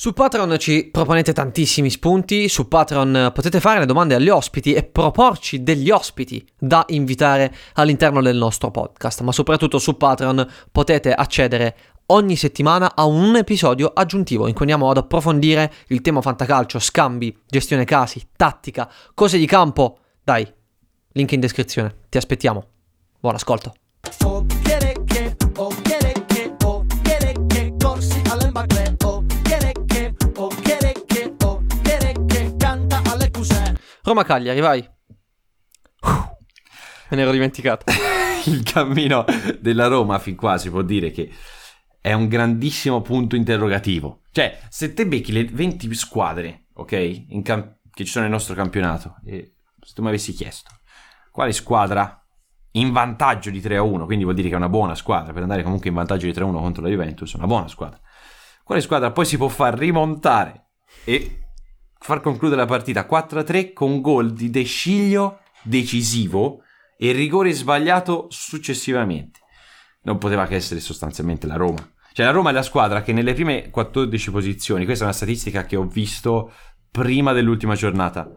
Su 0.00 0.12
Patreon 0.12 0.60
ci 0.60 0.90
proponete 0.92 1.32
tantissimi 1.32 1.90
spunti, 1.90 2.48
su 2.48 2.68
Patreon 2.68 3.32
potete 3.34 3.58
fare 3.58 3.80
le 3.80 3.84
domande 3.84 4.14
agli 4.14 4.28
ospiti 4.28 4.72
e 4.72 4.84
proporci 4.84 5.64
degli 5.64 5.90
ospiti 5.90 6.46
da 6.56 6.84
invitare 6.90 7.52
all'interno 7.72 8.22
del 8.22 8.36
nostro 8.36 8.70
podcast, 8.70 9.22
ma 9.22 9.32
soprattutto 9.32 9.80
su 9.80 9.96
Patreon 9.96 10.48
potete 10.70 11.12
accedere 11.12 11.76
ogni 12.06 12.36
settimana 12.36 12.94
a 12.94 13.06
un 13.06 13.34
episodio 13.34 13.90
aggiuntivo 13.92 14.46
in 14.46 14.52
cui 14.52 14.70
andiamo 14.70 14.88
ad 14.88 14.98
approfondire 14.98 15.72
il 15.88 16.00
tema 16.00 16.22
fantacalcio, 16.22 16.78
scambi, 16.78 17.36
gestione 17.48 17.84
casi, 17.84 18.24
tattica, 18.36 18.88
cose 19.14 19.36
di 19.36 19.46
campo. 19.46 19.98
Dai, 20.22 20.46
link 21.14 21.32
in 21.32 21.40
descrizione, 21.40 22.02
ti 22.08 22.18
aspettiamo. 22.18 22.64
Buon 23.18 23.34
ascolto. 23.34 23.74
O 24.22 24.46
cusè. 34.08 34.14
Roma 34.14 34.24
Cagliari, 34.24 34.60
vai. 34.60 34.88
Me 37.10 37.16
ne 37.16 37.22
ero 37.22 37.30
dimenticato. 37.30 37.84
il 38.46 38.62
cammino 38.62 39.24
della 39.60 39.86
Roma 39.86 40.18
fin 40.18 40.36
qua 40.36 40.58
si 40.58 40.70
può 40.70 40.82
dire 40.82 41.10
che 41.10 41.30
è 42.00 42.12
un 42.12 42.28
grandissimo 42.28 43.02
punto 43.02 43.36
interrogativo. 43.36 44.22
Cioè, 44.30 44.60
se 44.68 44.94
te 44.94 45.06
becchi 45.06 45.32
le 45.32 45.44
20 45.44 45.92
squadre, 45.94 46.66
ok, 46.74 46.92
in 47.28 47.42
cam- 47.42 47.78
che 47.90 48.04
ci 48.04 48.10
sono 48.10 48.24
nel 48.24 48.32
nostro 48.32 48.54
campionato, 48.54 49.16
e 49.24 49.54
se 49.80 49.94
tu 49.94 50.02
mi 50.02 50.08
avessi 50.08 50.32
chiesto 50.32 50.70
quale 51.30 51.52
squadra 51.52 52.20
in 52.72 52.90
vantaggio 52.92 53.50
di 53.50 53.60
3 53.60 53.76
a 53.76 53.82
1, 53.82 54.06
quindi 54.06 54.24
vuol 54.24 54.36
dire 54.36 54.48
che 54.48 54.54
è 54.54 54.56
una 54.56 54.68
buona 54.68 54.94
squadra, 54.94 55.32
per 55.32 55.42
andare 55.42 55.62
comunque 55.62 55.88
in 55.88 55.94
vantaggio 55.94 56.26
di 56.26 56.32
3 56.32 56.42
a 56.42 56.46
1 56.46 56.58
contro 56.58 56.82
la 56.82 56.88
Juventus, 56.88 57.32
è 57.32 57.36
una 57.36 57.46
buona 57.46 57.68
squadra. 57.68 58.00
Quale 58.64 58.80
squadra 58.80 59.12
poi 59.12 59.24
si 59.24 59.36
può 59.36 59.48
far 59.48 59.78
rimontare 59.78 60.70
e 61.04 61.47
far 61.98 62.20
concludere 62.20 62.60
la 62.60 62.66
partita 62.66 63.06
4 63.06 63.40
a 63.40 63.42
3 63.42 63.72
con 63.72 64.00
gol 64.00 64.32
di 64.32 64.50
De 64.50 64.62
Sciglio 64.62 65.40
decisivo 65.62 66.62
e 66.96 67.12
rigore 67.12 67.52
sbagliato 67.52 68.26
successivamente? 68.30 69.40
non 70.08 70.18
poteva 70.18 70.46
che 70.46 70.54
essere 70.54 70.80
sostanzialmente 70.80 71.46
la 71.46 71.56
Roma. 71.56 71.86
Cioè 72.12 72.26
la 72.26 72.32
Roma 72.32 72.50
è 72.50 72.52
la 72.52 72.62
squadra 72.62 73.02
che 73.02 73.12
nelle 73.12 73.34
prime 73.34 73.70
14 73.70 74.30
posizioni, 74.30 74.84
questa 74.84 75.04
è 75.04 75.06
una 75.06 75.16
statistica 75.16 75.66
che 75.66 75.76
ho 75.76 75.84
visto 75.84 76.52
prima 76.90 77.32
dell'ultima 77.32 77.74
giornata, 77.74 78.28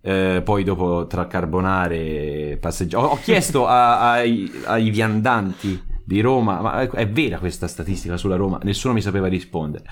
eh, 0.00 0.40
poi 0.42 0.64
dopo 0.64 1.06
tra 1.06 1.26
Carbonare 1.26 2.56
passeggiare, 2.60 3.04
ho, 3.04 3.08
ho 3.10 3.18
chiesto 3.20 3.66
a- 3.66 4.12
ai, 4.12 4.50
ai 4.66 4.88
viandanti 4.90 5.82
di 6.06 6.20
Roma, 6.20 6.60
ma 6.60 6.80
è 6.80 7.08
vera 7.08 7.38
questa 7.38 7.66
statistica 7.66 8.16
sulla 8.16 8.36
Roma? 8.36 8.58
Nessuno 8.62 8.94
mi 8.94 9.02
sapeva 9.02 9.26
rispondere. 9.26 9.84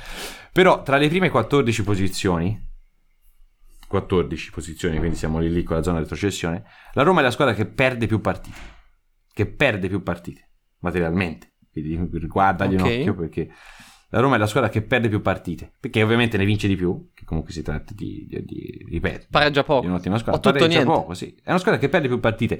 Però 0.52 0.82
tra 0.82 0.96
le 0.96 1.08
prime 1.08 1.30
14 1.30 1.82
posizioni, 1.82 2.70
14 3.92 4.50
posizioni, 4.50 4.96
quindi 4.98 5.16
siamo 5.16 5.38
lì 5.38 5.52
lì 5.52 5.62
con 5.62 5.76
la 5.76 5.82
zona 5.82 5.98
retrocessione, 5.98 6.64
la 6.94 7.02
Roma 7.02 7.20
è 7.20 7.22
la 7.22 7.30
squadra 7.30 7.52
che 7.54 7.66
perde 7.66 8.06
più 8.06 8.20
partite, 8.20 8.56
che 9.32 9.46
perde 9.46 9.88
più 9.88 10.02
partite 10.02 10.48
materialmente. 10.78 11.52
Quindi 11.70 12.26
guardagli 12.26 12.74
Ok. 12.74 12.80
un 12.80 12.86
occhio 12.86 13.14
perché 13.14 13.50
la 14.10 14.20
Roma 14.20 14.36
è 14.36 14.38
la 14.38 14.46
squadra 14.46 14.68
che 14.70 14.82
perde 14.82 15.08
più 15.08 15.20
partite, 15.22 15.72
perché 15.80 16.02
ovviamente 16.02 16.36
ne 16.36 16.44
vince 16.44 16.68
di 16.68 16.76
più, 16.76 17.10
che 17.14 17.24
comunque 17.24 17.52
si 17.52 17.62
tratta 17.62 17.92
di, 17.94 18.26
di, 18.28 18.44
di- 18.44 18.86
ripeto, 18.90 19.26
Pareggia 19.30 19.62
poco. 19.64 19.80
di 19.82 19.86
un'ottima 19.88 20.18
squadra. 20.18 20.40
Pareggia 20.40 20.66
niente. 20.66 20.84
poco, 20.86 21.14
sì. 21.14 21.34
È 21.42 21.48
una 21.50 21.58
squadra 21.58 21.80
che 21.80 21.88
perde 21.88 22.08
più 22.08 22.20
partite, 22.20 22.58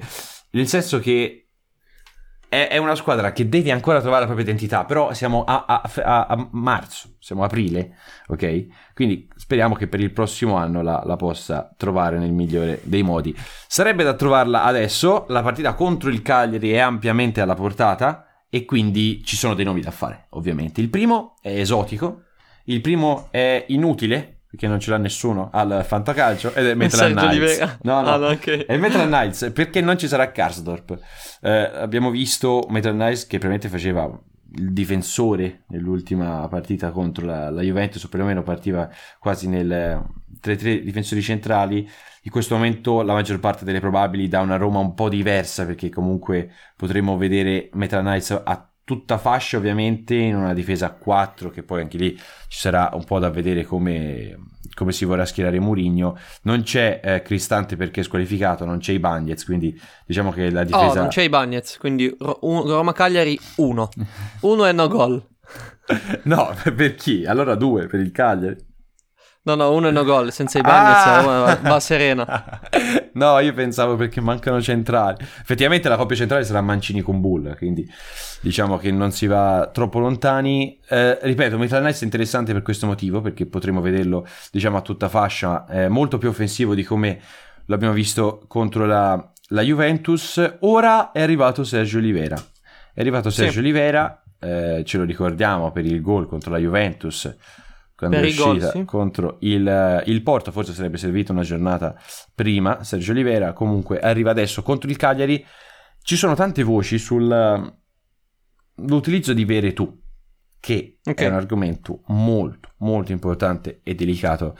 nel 0.51 0.67
senso 0.67 0.99
che 0.99 1.42
è, 2.69 2.77
una 2.77 2.95
squadra 2.95 3.31
che 3.31 3.49
deve 3.49 3.71
ancora 3.71 3.99
trovare 3.99 4.21
la 4.21 4.27
propria 4.27 4.45
identità, 4.47 4.85
però 4.85 5.13
siamo 5.13 5.43
a, 5.43 5.65
a- 5.67 5.81
a- 6.03 6.25
a 6.27 6.47
marzo, 6.51 7.15
siamo 7.19 7.43
a 7.43 7.45
aprile, 7.45 7.95
ok? 8.27 8.65
Quindi 8.93 9.27
speriamo 9.35 9.75
che 9.75 9.87
per 9.87 9.99
il 9.99 10.11
prossimo 10.11 10.55
anno 10.55 10.81
la, 10.81 11.01
la 11.05 11.15
possa 11.15 11.73
trovare 11.77 12.17
nel 12.19 12.31
migliore 12.31 12.79
dei 12.83 13.03
modi. 13.03 13.35
Sarebbe 13.67 14.03
da 14.03 14.13
trovarla 14.13 14.63
adesso, 14.63 15.25
la 15.29 15.41
partita 15.41 15.73
contro 15.73 16.09
il 16.09 16.21
Cagliari 16.21 16.71
è 16.71 16.79
ampiamente 16.79 17.41
alla 17.41 17.55
portata 17.55 18.45
e 18.49 18.65
quindi 18.65 19.23
ci 19.23 19.35
sono 19.35 19.55
dei 19.55 19.65
nomi 19.65 19.81
da 19.81 19.91
fare, 19.91 20.27
ovviamente. 20.31 20.79
Il 20.79 20.89
primo 20.89 21.35
è 21.41 21.49
esotico, 21.59 22.23
il 22.65 22.81
primo 22.81 23.27
è 23.31 23.65
inutile, 23.69 24.32
perché 24.53 24.67
non 24.67 24.79
ce 24.79 24.91
l'ha 24.91 24.97
nessuno 24.97 25.49
al 25.51 25.83
fantacalcio, 25.83 26.53
ed 26.53 26.67
è 26.67 26.75
Sergio 26.89 27.15
Knights. 27.27 27.77
No, 27.81 28.01
no, 28.01 28.07
Ah, 28.09 28.17
no, 28.17 28.27
ok. 28.27 28.65
è 28.67 28.77
Maitland 28.77 29.07
Knights, 29.11 29.49
perché 29.51 29.81
non 29.81 29.97
ci 29.97 30.07
sarà 30.07 30.31
Karsdorp. 30.31 30.95
Eh, 31.41 31.49
abbiamo 31.49 32.11
visto 32.11 32.63
Maitland 32.69 32.99
Knights 32.99 33.21
che 33.25 33.39
probabilmente 33.39 33.67
faceva 33.75 34.03
il 34.55 34.71
difensore 34.71 35.63
nell'ultima 35.69 36.47
partita 36.49 36.91
contro 36.91 37.25
la, 37.25 37.49
la 37.49 37.61
Juventus, 37.63 38.03
o 38.03 38.09
perlomeno 38.09 38.43
partiva 38.43 38.87
quasi 39.17 39.47
nel, 39.47 40.05
tra 40.39 40.51
i 40.51 40.57
tre 40.57 40.81
difensori 40.81 41.23
centrali. 41.23 41.89
In 42.25 42.31
questo 42.31 42.53
momento 42.53 43.01
la 43.01 43.13
maggior 43.13 43.39
parte 43.39 43.65
delle 43.65 43.79
probabili 43.79 44.27
da 44.27 44.41
una 44.41 44.57
Roma 44.57 44.77
un 44.77 44.93
po' 44.93 45.09
diversa, 45.09 45.65
perché 45.65 45.89
comunque 45.89 46.51
potremmo 46.77 47.17
vedere 47.17 47.69
Maitland 47.73 48.05
Knights 48.05 48.39
a 48.43 48.67
tutta 48.85 49.17
fascia 49.17 49.57
ovviamente 49.57 50.13
in 50.15 50.35
una 50.35 50.53
difesa 50.53 50.87
a 50.87 50.91
4 50.91 51.49
che 51.49 51.63
poi 51.63 51.81
anche 51.81 51.97
lì 51.97 52.15
ci 52.47 52.59
sarà 52.59 52.89
un 52.93 53.03
po' 53.05 53.17
da 53.19 53.29
vedere 53.29 53.63
come, 53.63 54.37
come 54.73 54.91
si 54.91 55.05
vorrà 55.05 55.25
schierare 55.25 55.59
Murigno 55.59 56.17
non 56.43 56.63
c'è 56.63 56.99
eh, 57.03 57.21
Cristante 57.21 57.75
perché 57.77 58.01
è 58.01 58.03
squalificato 58.03 58.65
non 58.65 58.79
c'è 58.79 58.91
i 58.91 58.99
Bagnets 58.99 59.45
quindi 59.45 59.79
diciamo 60.05 60.31
che 60.31 60.49
la 60.49 60.61
Oh, 60.61 60.65
difesa 60.65 60.99
non 60.99 61.07
c'è 61.09 61.21
i 61.23 61.29
Bagnets, 61.29 61.77
quindi 61.77 62.13
Ro- 62.19 62.39
un- 62.41 62.67
Roma 62.67 62.91
Cagliari 62.93 63.39
1. 63.57 63.89
1 64.41 64.65
e 64.67 64.71
no 64.73 64.87
gol. 64.87 65.27
no 66.23 66.53
per 66.75 66.95
chi? 66.95 67.25
allora 67.25 67.55
due 67.55 67.87
per 67.87 67.99
il 67.99 68.11
Cagliari 68.11 68.57
No, 69.45 69.55
no, 69.55 69.73
uno 69.73 69.89
e 69.89 69.91
no 69.91 70.05
gol, 70.05 70.31
senza 70.31 70.59
i 70.59 70.61
Ah! 70.63 71.19
Roma 71.21 71.39
va, 71.39 71.59
va 71.61 71.79
serena. 71.81 72.61
no, 73.13 73.39
io 73.39 73.53
pensavo 73.53 73.95
perché 73.97 74.21
mancano 74.21 74.61
centrali. 74.61 75.17
Effettivamente 75.19 75.89
la 75.89 75.97
coppia 75.97 76.15
centrale 76.15 76.45
sarà 76.45 76.61
Mancini 76.61 77.01
con 77.01 77.19
Bull, 77.19 77.57
quindi 77.57 77.85
diciamo 78.39 78.77
che 78.77 78.89
non 78.91 79.11
si 79.11 79.27
va 79.27 79.69
troppo 79.73 79.99
lontani. 79.99 80.79
Eh, 80.87 81.19
ripeto, 81.21 81.57
Maitland 81.57 81.85
Nice 81.85 82.01
è 82.01 82.03
interessante 82.05 82.53
per 82.53 82.61
questo 82.61 82.85
motivo, 82.87 83.19
perché 83.19 83.45
potremo 83.45 83.81
vederlo, 83.81 84.25
diciamo, 84.49 84.77
a 84.77 84.81
tutta 84.81 85.09
fascia, 85.09 85.65
eh, 85.67 85.89
molto 85.89 86.17
più 86.17 86.29
offensivo 86.29 86.73
di 86.73 86.83
come 86.83 87.19
l'abbiamo 87.65 87.93
visto 87.93 88.45
contro 88.47 88.85
la, 88.85 89.29
la 89.49 89.61
Juventus. 89.61 90.57
Ora 90.61 91.11
è 91.11 91.21
arrivato 91.21 91.65
Sergio 91.65 91.97
Oliveira. 91.97 92.37
È 92.93 93.01
arrivato 93.01 93.29
Sì. 93.29 93.41
Sergio 93.41 93.59
Oliveira, 93.59 94.23
eh, 94.39 94.83
ce 94.85 94.97
lo 94.97 95.03
ricordiamo 95.03 95.69
per 95.73 95.85
il 95.85 95.99
gol 95.99 96.27
contro 96.27 96.49
la 96.49 96.59
Juventus. 96.59 97.35
Quando 97.95 98.15
Per 98.17 98.25
è 98.25 98.29
i 98.29 98.33
gol, 98.35 98.55
uscita 98.55 98.71
sì. 98.71 98.85
contro 98.85 99.37
il, 99.41 100.03
il 100.07 100.23
Porto, 100.23 100.51
forse 100.51 100.73
sarebbe 100.73 100.97
servita 100.97 101.31
una 101.31 101.43
giornata 101.43 101.95
prima. 102.33 102.83
Sergio 102.83 103.11
Oliveira 103.11 103.53
comunque 103.53 103.99
arriva 103.99 104.31
adesso 104.31 104.63
contro 104.63 104.89
il 104.89 104.97
Cagliari. 104.97 105.45
Ci 106.01 106.15
sono 106.17 106.33
tante 106.35 106.63
voci 106.63 106.97
sull'utilizzo 106.97 109.33
di 109.33 109.45
Vere 109.45 109.73
tu, 109.73 110.01
che 110.59 110.99
Ok. 111.05 111.21
è 111.21 111.27
un 111.27 111.33
argomento 111.35 112.01
molto, 112.07 112.71
molto 112.79 113.11
importante 113.11 113.81
e 113.83 113.93
delicato 113.95 114.57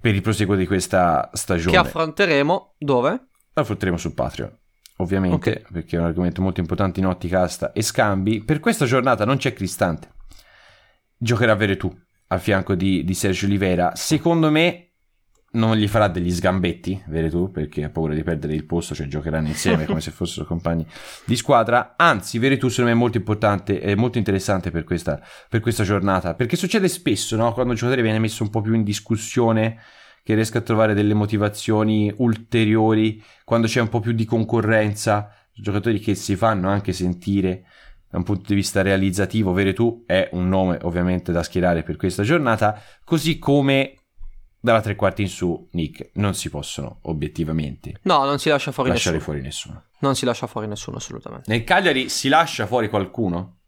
per 0.00 0.14
il 0.14 0.22
proseguo 0.22 0.54
di 0.56 0.66
questa 0.66 1.28
stagione. 1.32 1.72
Che 1.72 1.78
affronteremo 1.78 2.74
dove? 2.78 3.28
Affronteremo 3.54 3.96
su 3.96 4.14
Patreon. 4.14 4.56
Ovviamente, 4.98 5.62
Ok. 5.64 5.72
perché 5.72 5.96
è 5.96 5.98
un 5.98 6.06
argomento 6.06 6.42
molto 6.42 6.60
importante 6.60 7.00
in 7.00 7.06
ottica 7.06 7.42
asta 7.42 7.72
e 7.72 7.82
scambi. 7.82 8.44
Per 8.44 8.60
questa 8.60 8.84
giornata 8.86 9.24
non 9.24 9.36
c'è 9.36 9.52
Cristante. 9.52 10.10
Giocherà 11.16 11.54
Veretù 11.54 11.92
al 12.32 12.40
fianco 12.40 12.74
di, 12.74 13.04
di 13.04 13.14
Sergio 13.14 13.46
Oliveira. 13.46 13.94
Secondo 13.94 14.50
me 14.50 14.88
non 15.52 15.76
gli 15.76 15.86
farà 15.86 16.08
degli 16.08 16.30
sgambetti, 16.30 17.02
Veretù, 17.08 17.50
perché 17.50 17.84
ha 17.84 17.90
paura 17.90 18.14
di 18.14 18.22
perdere 18.22 18.54
il 18.54 18.64
posto, 18.64 18.94
cioè 18.94 19.06
giocheranno 19.06 19.48
insieme 19.48 19.84
come 19.84 20.00
se 20.00 20.10
fossero 20.12 20.46
compagni 20.46 20.86
di 21.26 21.36
squadra. 21.36 21.94
Anzi, 21.96 22.38
Veretù 22.38 22.68
secondo 22.68 22.90
me 22.90 22.96
è 22.96 22.98
molto 22.98 23.18
importante 23.18 23.80
e 23.82 23.94
molto 23.94 24.16
interessante 24.16 24.70
per 24.70 24.84
questa, 24.84 25.20
per 25.50 25.60
questa 25.60 25.84
giornata, 25.84 26.34
perché 26.34 26.56
succede 26.56 26.88
spesso, 26.88 27.36
no? 27.36 27.52
Quando 27.52 27.72
un 27.72 27.76
giocatore 27.76 28.02
viene 28.02 28.18
messo 28.18 28.42
un 28.42 28.48
po' 28.48 28.62
più 28.62 28.72
in 28.72 28.82
discussione, 28.82 29.78
che 30.22 30.34
riesca 30.34 30.58
a 30.58 30.62
trovare 30.62 30.94
delle 30.94 31.14
motivazioni 31.14 32.10
ulteriori, 32.16 33.22
quando 33.44 33.66
c'è 33.66 33.80
un 33.80 33.88
po' 33.90 34.00
più 34.00 34.12
di 34.12 34.24
concorrenza, 34.24 35.34
giocatori 35.52 35.98
che 35.98 36.14
si 36.14 36.34
fanno 36.34 36.70
anche 36.70 36.94
sentire 36.94 37.64
da 38.12 38.18
un 38.18 38.24
punto 38.24 38.44
di 38.48 38.54
vista 38.54 38.82
realizzativo, 38.82 39.52
Veretù 39.54 40.04
è 40.06 40.28
un 40.32 40.48
nome 40.48 40.78
ovviamente 40.82 41.32
da 41.32 41.42
schierare 41.42 41.82
per 41.82 41.96
questa 41.96 42.22
giornata, 42.22 42.78
così 43.04 43.38
come 43.38 43.94
dalla 44.60 44.82
tre 44.82 44.94
quarti 44.94 45.22
in 45.22 45.28
su, 45.28 45.68
Nick, 45.72 46.10
non 46.14 46.34
si 46.34 46.48
possono 46.50 46.98
obiettivamente 47.02 47.98
No, 48.02 48.24
non 48.24 48.38
si 48.38 48.48
lascia 48.50 48.70
fuori 48.70 48.90
lasciare 48.90 49.16
nessuno. 49.16 49.32
fuori 49.34 49.46
nessuno. 49.48 49.84
Non 50.00 50.14
si 50.14 50.24
lascia 50.26 50.46
fuori 50.46 50.66
nessuno, 50.68 50.98
assolutamente. 50.98 51.50
Nel 51.50 51.64
Cagliari 51.64 52.08
si 52.10 52.28
lascia 52.28 52.66
fuori 52.66 52.88
qualcuno? 52.88 53.60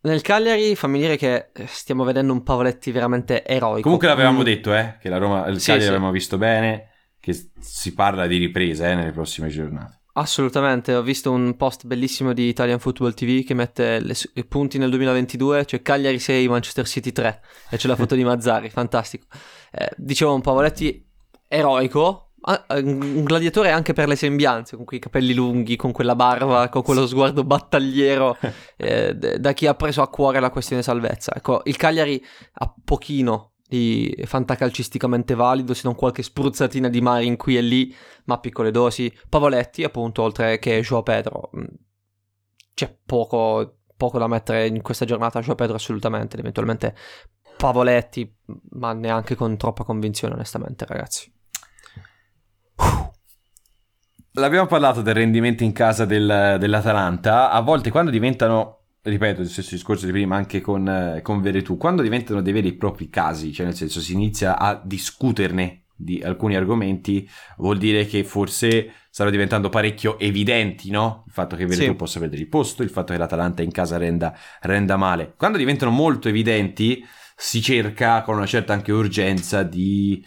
Nel 0.00 0.22
Cagliari 0.22 0.74
fammi 0.74 0.98
dire 0.98 1.16
che 1.16 1.50
stiamo 1.66 2.02
vedendo 2.04 2.32
un 2.32 2.42
Pavoletti 2.42 2.90
veramente 2.92 3.44
eroico. 3.44 3.82
Comunque 3.82 4.08
l'avevamo 4.08 4.40
Mm, 4.40 4.44
detto, 4.44 4.74
eh, 4.74 4.96
che 5.00 5.08
la 5.08 5.18
Roma, 5.18 5.46
il 5.48 5.58
Sì, 5.60 5.66
Cagliari 5.66 5.84
sì. 5.86 5.90
l'abbiamo 5.92 6.12
visto 6.12 6.38
bene, 6.38 6.90
che 7.20 7.50
si 7.60 7.92
parla 7.94 8.26
di 8.26 8.38
ripresa 8.38 8.88
eh, 8.90 8.94
nelle 8.94 9.10
prossime 9.12 9.48
giornate. 9.48 9.95
Assolutamente, 10.18 10.94
ho 10.94 11.02
visto 11.02 11.30
un 11.30 11.56
post 11.56 11.84
bellissimo 11.84 12.32
di 12.32 12.48
Italian 12.48 12.78
Football 12.78 13.12
TV 13.12 13.44
che 13.44 13.52
mette 13.52 14.00
le 14.00 14.14
i 14.32 14.46
punti 14.46 14.78
nel 14.78 14.88
2022, 14.88 15.66
cioè 15.66 15.82
Cagliari 15.82 16.18
6, 16.18 16.48
Manchester 16.48 16.86
City 16.86 17.12
3 17.12 17.42
e 17.68 17.76
c'è 17.76 17.86
la 17.86 17.96
foto 17.96 18.14
di 18.14 18.24
Mazzari, 18.24 18.70
fantastico. 18.70 19.26
Eh, 19.70 19.90
dicevo 19.96 20.32
un 20.32 20.40
Pavoletti 20.40 21.06
eroico, 21.46 22.30
ah, 22.40 22.64
un 22.76 23.24
gladiatore 23.24 23.70
anche 23.70 23.92
per 23.92 24.08
le 24.08 24.16
sembianze, 24.16 24.76
con 24.76 24.86
quei 24.86 25.00
capelli 25.00 25.34
lunghi, 25.34 25.76
con 25.76 25.92
quella 25.92 26.16
barba, 26.16 26.70
con 26.70 26.80
quello 26.80 27.06
sguardo 27.06 27.44
battagliero, 27.44 28.38
eh, 28.78 29.14
da 29.14 29.52
chi 29.52 29.66
ha 29.66 29.74
preso 29.74 30.00
a 30.00 30.08
cuore 30.08 30.40
la 30.40 30.48
questione 30.48 30.80
salvezza. 30.80 31.34
Ecco, 31.34 31.60
il 31.64 31.76
Cagliari 31.76 32.24
ha 32.54 32.74
pochino 32.82 33.55
di 33.68 34.14
fantacalcisticamente 34.24 35.34
valido, 35.34 35.74
se 35.74 35.82
non 35.84 35.94
qualche 35.94 36.22
spruzzatina 36.22 36.88
di 36.88 37.00
Marin 37.00 37.36
qui 37.36 37.56
e 37.56 37.60
lì, 37.62 37.94
ma 38.24 38.38
piccole 38.38 38.70
dosi. 38.70 39.12
Pavoletti, 39.28 39.84
appunto, 39.84 40.22
oltre 40.22 40.58
che 40.58 40.80
Joao 40.80 41.02
Pedro. 41.02 41.50
mh, 41.52 41.64
C'è 42.74 42.96
poco, 43.04 43.78
poco 43.96 44.18
da 44.18 44.26
mettere 44.26 44.66
in 44.66 44.82
questa 44.82 45.04
giornata 45.04 45.38
a 45.38 45.42
Joao 45.42 45.56
Pedro 45.56 45.76
assolutamente, 45.76 46.38
eventualmente 46.38 46.94
Pavoletti, 47.56 48.36
ma 48.70 48.92
neanche 48.92 49.34
con 49.34 49.56
troppa 49.56 49.82
convinzione, 49.82 50.34
onestamente, 50.34 50.84
ragazzi. 50.84 51.32
L'abbiamo 54.32 54.66
parlato 54.66 55.00
del 55.00 55.14
rendimento 55.14 55.64
in 55.64 55.72
casa 55.72 56.04
del- 56.04 56.56
dell'Atalanta, 56.60 57.50
a 57.50 57.60
volte 57.62 57.90
quando 57.90 58.10
diventano, 58.10 58.75
ripeto, 59.10 59.40
il 59.40 59.48
stesso 59.48 59.74
discorso 59.74 60.06
di 60.06 60.12
prima 60.12 60.36
anche 60.36 60.60
con, 60.60 60.88
eh, 60.88 61.22
con 61.22 61.40
Veretù, 61.40 61.76
quando 61.76 62.02
diventano 62.02 62.42
dei 62.42 62.52
veri 62.52 62.68
e 62.68 62.74
propri 62.74 63.08
casi, 63.08 63.52
cioè 63.52 63.66
nel 63.66 63.74
senso 63.74 64.00
si 64.00 64.12
inizia 64.12 64.58
a 64.58 64.80
discuterne 64.82 65.82
di 65.98 66.20
alcuni 66.22 66.56
argomenti, 66.56 67.26
vuol 67.56 67.78
dire 67.78 68.04
che 68.04 68.22
forse 68.24 68.92
stanno 69.08 69.30
diventando 69.30 69.70
parecchio 69.70 70.18
evidenti, 70.18 70.90
no? 70.90 71.24
Il 71.26 71.32
fatto 71.32 71.56
che 71.56 71.64
Veretù 71.64 71.90
Sì. 71.90 71.94
possa 71.96 72.20
perdere 72.20 72.42
il 72.42 72.48
posto, 72.48 72.82
il 72.82 72.90
fatto 72.90 73.12
che 73.12 73.18
l'Atalanta 73.18 73.62
in 73.62 73.70
casa 73.70 73.96
renda, 73.96 74.36
renda 74.60 74.96
male. 74.96 75.32
Quando 75.38 75.56
diventano 75.56 75.90
molto 75.90 76.28
evidenti 76.28 77.02
si 77.34 77.62
cerca 77.62 78.22
con 78.22 78.36
una 78.36 78.46
certa 78.46 78.72
anche 78.74 78.92
urgenza 78.92 79.62
di 79.62 80.22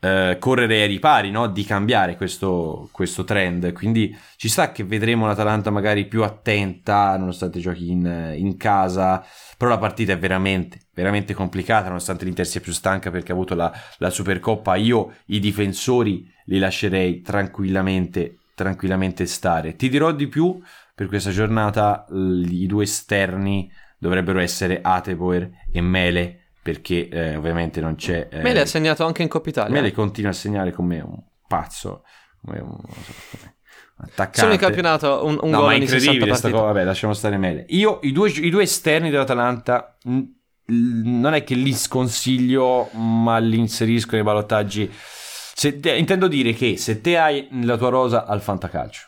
eh, 0.00 0.36
correre 0.38 0.82
ai 0.82 0.88
ripari, 0.88 1.30
no? 1.30 1.48
di 1.48 1.64
cambiare 1.64 2.16
questo, 2.16 2.88
questo 2.92 3.24
trend. 3.24 3.72
Quindi 3.72 4.16
ci 4.36 4.48
sta 4.48 4.70
che 4.72 4.84
vedremo 4.84 5.26
l'Atalanta 5.26 5.70
magari 5.70 6.06
più 6.06 6.22
attenta, 6.22 7.16
nonostante 7.16 7.60
giochi 7.60 7.90
in, 7.90 8.34
in 8.36 8.56
casa. 8.56 9.24
Però 9.56 9.70
la 9.70 9.78
partita 9.78 10.12
è 10.12 10.18
veramente, 10.18 10.80
veramente 10.94 11.34
complicata, 11.34 11.88
nonostante 11.88 12.24
l'Inter 12.24 12.46
sia 12.46 12.60
più 12.60 12.72
stanca 12.72 13.10
perché 13.10 13.32
ha 13.32 13.34
avuto 13.34 13.54
la, 13.54 13.72
la 13.98 14.10
Supercoppa. 14.10 14.76
Io 14.76 15.14
i 15.26 15.40
difensori 15.40 16.30
li 16.44 16.58
lascerei 16.58 17.20
tranquillamente, 17.20 18.38
tranquillamente 18.54 19.26
stare. 19.26 19.74
Ti 19.74 19.88
dirò 19.88 20.12
di 20.12 20.28
più, 20.28 20.60
per 20.94 21.06
questa 21.06 21.30
giornata 21.30 22.06
i 22.10 22.66
due 22.66 22.84
esterni 22.84 23.70
dovrebbero 23.98 24.38
essere 24.38 24.80
Ateboer 24.80 25.50
e 25.72 25.80
Mele, 25.80 26.47
perché 26.62 27.08
eh, 27.08 27.36
ovviamente 27.36 27.80
non 27.80 27.94
c'è... 27.94 28.28
eh, 28.30 28.42
Mele 28.42 28.60
ha 28.60 28.66
segnato 28.66 29.04
anche 29.04 29.22
in 29.22 29.28
Coppa 29.28 29.48
Italia. 29.48 29.72
Mele 29.72 29.92
continua 29.92 30.30
a 30.30 30.34
segnare 30.34 30.72
come 30.72 31.00
un 31.00 31.16
pazzo, 31.46 32.04
come 32.44 32.60
un, 32.60 32.76
come 32.76 33.56
attaccante. 33.98 34.40
Solo 34.40 34.52
in 34.52 34.58
campionato 34.58 35.24
un, 35.24 35.38
un 35.40 35.50
no, 35.50 35.58
gol 35.58 35.66
ma 35.66 35.72
è 35.72 35.76
ogni 35.76 35.86
60 35.86 35.96
incredibile 35.96 36.36
sta 36.36 36.50
cosa. 36.50 36.64
Vabbè, 36.64 36.84
lasciamo 36.84 37.14
stare 37.14 37.36
Mele. 37.36 37.64
Io, 37.68 38.00
i 38.02 38.12
due, 38.12 38.28
i 38.30 38.50
due 38.50 38.62
esterni 38.62 39.10
dell'Atalanta, 39.10 39.96
mh, 40.04 40.20
non 40.66 41.34
è 41.34 41.44
che 41.44 41.54
li 41.54 41.72
sconsiglio, 41.72 42.90
ma 42.92 43.38
li 43.38 43.58
inserisco 43.58 44.14
nei 44.14 44.24
ballottaggi. 44.24 44.90
Se 44.92 45.80
te- 45.80 45.96
intendo 45.96 46.28
dire 46.28 46.52
che 46.52 46.76
se 46.76 47.00
te 47.00 47.18
hai 47.18 47.48
nella 47.50 47.76
tua 47.76 47.88
rosa 47.88 48.26
al 48.26 48.40
fantacalcio 48.40 49.07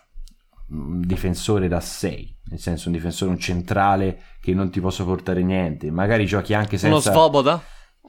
un 0.71 1.01
difensore 1.01 1.69
da 1.69 1.81
6, 1.81 2.37
nel 2.51 2.59
senso 2.59 2.89
un 2.89 2.95
difensore, 2.95 3.31
un 3.31 3.39
centrale 3.39 4.23
che 4.41 4.55
non 4.55 4.71
ti 4.71 4.81
posso 4.81 5.05
portare 5.05 5.43
niente, 5.43 5.91
magari 5.91 6.27
giochi 6.27 6.55
anche 6.55 6.79
senza... 6.79 7.11
Uno 7.11 7.17
Svoboda? 7.17 7.63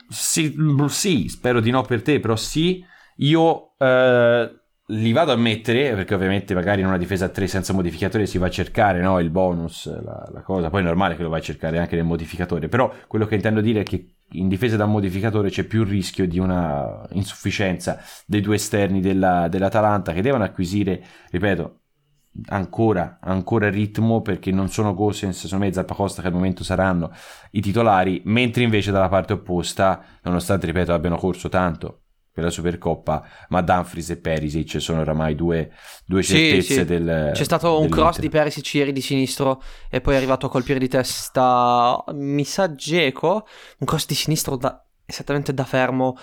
Sì, 0.08 0.54
mm, 0.58 0.86
sì, 0.86 1.28
spero 1.28 1.60
di 1.60 1.72
no 1.72 1.82
per 1.84 2.02
te, 2.02 2.20
però 2.20 2.36
sì, 2.36 2.84
io 3.18 3.76
eh, 3.78 4.62
li 4.88 5.12
vado 5.12 5.32
a 5.32 5.36
mettere, 5.36 5.94
perché 5.96 6.14
ovviamente 6.14 6.54
magari 6.54 6.82
in 6.82 6.88
una 6.88 6.98
difesa 6.98 7.26
a 7.26 7.30
3 7.30 7.48
senza 7.48 7.74
modificatore 7.74 8.26
si 8.26 8.38
va 8.38 8.48
a 8.48 8.52
cercare 8.52 9.02
no, 9.02 9.20
il 9.20 9.30
bonus, 9.30 9.88
la, 10.04 10.30
la 10.32 10.42
cosa, 10.42 10.70
poi 10.70 10.82
è 10.82 10.84
normale 10.84 11.16
che 11.16 11.24
lo 11.24 11.30
vai 11.30 11.40
a 11.40 11.44
cercare 11.44 11.80
anche 11.80 11.96
nel 11.96 12.06
modificatore, 12.06 12.68
però 12.68 12.94
quello 13.08 13.26
che 13.26 13.36
intendo 13.36 13.62
dire 13.62 13.82
è 13.82 13.84
che 13.84 14.16
in 14.34 14.48
difesa 14.48 14.78
da 14.78 14.86
modificatore 14.86 15.50
c'è 15.50 15.64
più 15.64 15.84
rischio 15.84 16.28
di 16.28 16.40
una 16.40 17.06
insufficienza 17.12 18.02
dei 18.26 18.42
due 18.42 18.56
esterni 18.56 19.02
della- 19.02 19.48
dell'Atalanta 19.48 20.14
che 20.14 20.22
devono 20.22 20.44
acquisire, 20.44 21.04
ripeto, 21.32 21.81
ancora, 22.48 23.20
ancora 23.22 23.70
ritmo 23.70 24.22
perché 24.22 24.52
non 24.52 24.70
sono 24.70 24.94
Gosens, 24.94 25.48
sono 25.48 25.64
me 25.64 25.74
Zappacosta 25.74 26.22
che 26.22 26.28
al 26.28 26.34
momento 26.34 26.64
saranno 26.64 27.12
i 27.52 27.62
titolari, 27.62 28.22
mentre 28.26 28.64
invece 28.64 28.92
dalla 28.92 29.10
parte 29.10 29.34
opposta, 29.34 30.04
nonostante 30.24 30.66
ripeto 30.66 30.94
abbiano 30.94 31.18
corso 31.18 31.50
tanto 31.50 31.98
per 32.32 32.46
la 32.46 32.50
Supercoppa, 32.50 33.24
ma 33.50 33.62
Dumfries 33.62 34.12
e 34.12 34.18
Perisic 34.18 34.80
sono 34.82 35.02
oramai 35.02 35.36
due, 35.36 35.72
due 36.06 36.24
Sì, 36.24 36.38
certezze 36.38 36.62
sì. 36.62 36.86
del 36.86 37.32
C'è 37.34 37.44
stato 37.44 37.80
un 37.80 37.90
cross 37.90 38.20
di 38.20 38.30
Perisic 38.30 38.74
ieri 38.76 38.94
di 38.94 39.02
sinistro 39.02 39.62
e 39.90 40.00
poi 40.02 40.14
è 40.14 40.18
arrivato 40.18 40.46
a 40.46 40.50
colpire 40.50 40.80
di 40.80 40.88
testa, 40.88 42.02
mi 42.14 42.46
sa 42.46 42.74
Geco, 42.74 43.46
un 43.80 43.86
cross 43.88 44.06
di 44.06 44.16
sinistro 44.16 44.56
da, 44.56 44.82
esattamente 45.06 45.54
da 45.54 45.66
fermo, 45.66 46.16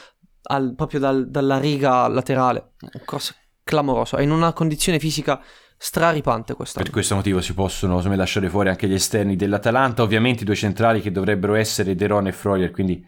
al- 0.45 0.75
proprio 0.75 1.01
dal- 1.01 1.29
dalla 1.31 1.59
riga 1.59 2.09
laterale, 2.09 2.73
un 2.81 3.03
cross 3.05 3.35
clamoroso, 3.63 4.17
è 4.17 4.23
in 4.23 4.31
una 4.31 4.53
condizione 4.55 4.99
fisica 4.99 5.41
straripante 5.79 6.55
questa. 6.55 6.83
Per 6.83 6.91
questo 6.91 7.15
motivo 7.15 7.41
si 7.41 7.55
possono 7.55 8.03
me, 8.03 8.17
lasciare 8.17 8.51
fuori 8.51 8.69
anche 8.69 8.89
gli 8.89 8.95
esterni 8.95 9.37
dell'Atalanta, 9.37 10.03
ovviamente 10.03 10.43
i 10.43 10.45
due 10.45 10.57
centrali 10.57 11.01
che 11.01 11.13
dovrebbero 11.13 11.55
essere 11.55 11.95
Deron 11.95 12.27
e 12.27 12.33
Freuler, 12.33 12.71
quindi 12.73 13.07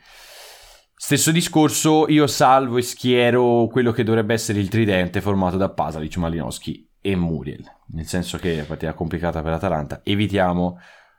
stesso 0.95 1.33
discorso, 1.33 2.09
io 2.09 2.29
salvo 2.29 2.79
e 2.79 2.83
schiero 2.83 3.67
quello 3.67 3.91
che 3.91 4.05
dovrebbe 4.05 4.35
essere 4.35 4.61
il 4.61 4.69
tridente 4.69 5.21
formato 5.21 5.57
da 5.57 5.71
Pasalic, 5.71 6.17
Malinowski 6.17 6.89
e 7.00 7.17
Muriel, 7.17 7.65
nel 7.89 8.07
senso 8.07 8.39
che 8.39 8.53
è 8.53 8.55
una 8.57 8.65
partita 8.65 8.95
complicata 8.95 9.43
per 9.43 9.50
l'Atalanta, 9.50 10.00
evitiamo 10.05 10.79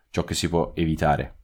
ciò 0.09 0.23
che 0.23 0.33
si 0.33 0.47
può 0.47 0.71
evitare. 0.73 1.39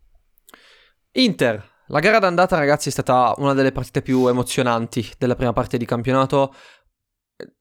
Inter, 1.11 1.75
la 1.87 1.99
gara 1.99 2.19
d'andata 2.19 2.57
ragazzi 2.57 2.89
è 2.89 2.91
stata 2.91 3.33
una 3.37 3.53
delle 3.53 3.71
partite 3.71 4.01
più 4.01 4.27
emozionanti 4.27 5.09
della 5.17 5.35
prima 5.35 5.53
parte 5.53 5.77
di 5.77 5.85
campionato, 5.85 6.53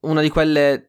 una 0.01 0.21
di 0.21 0.29
quelle 0.29 0.86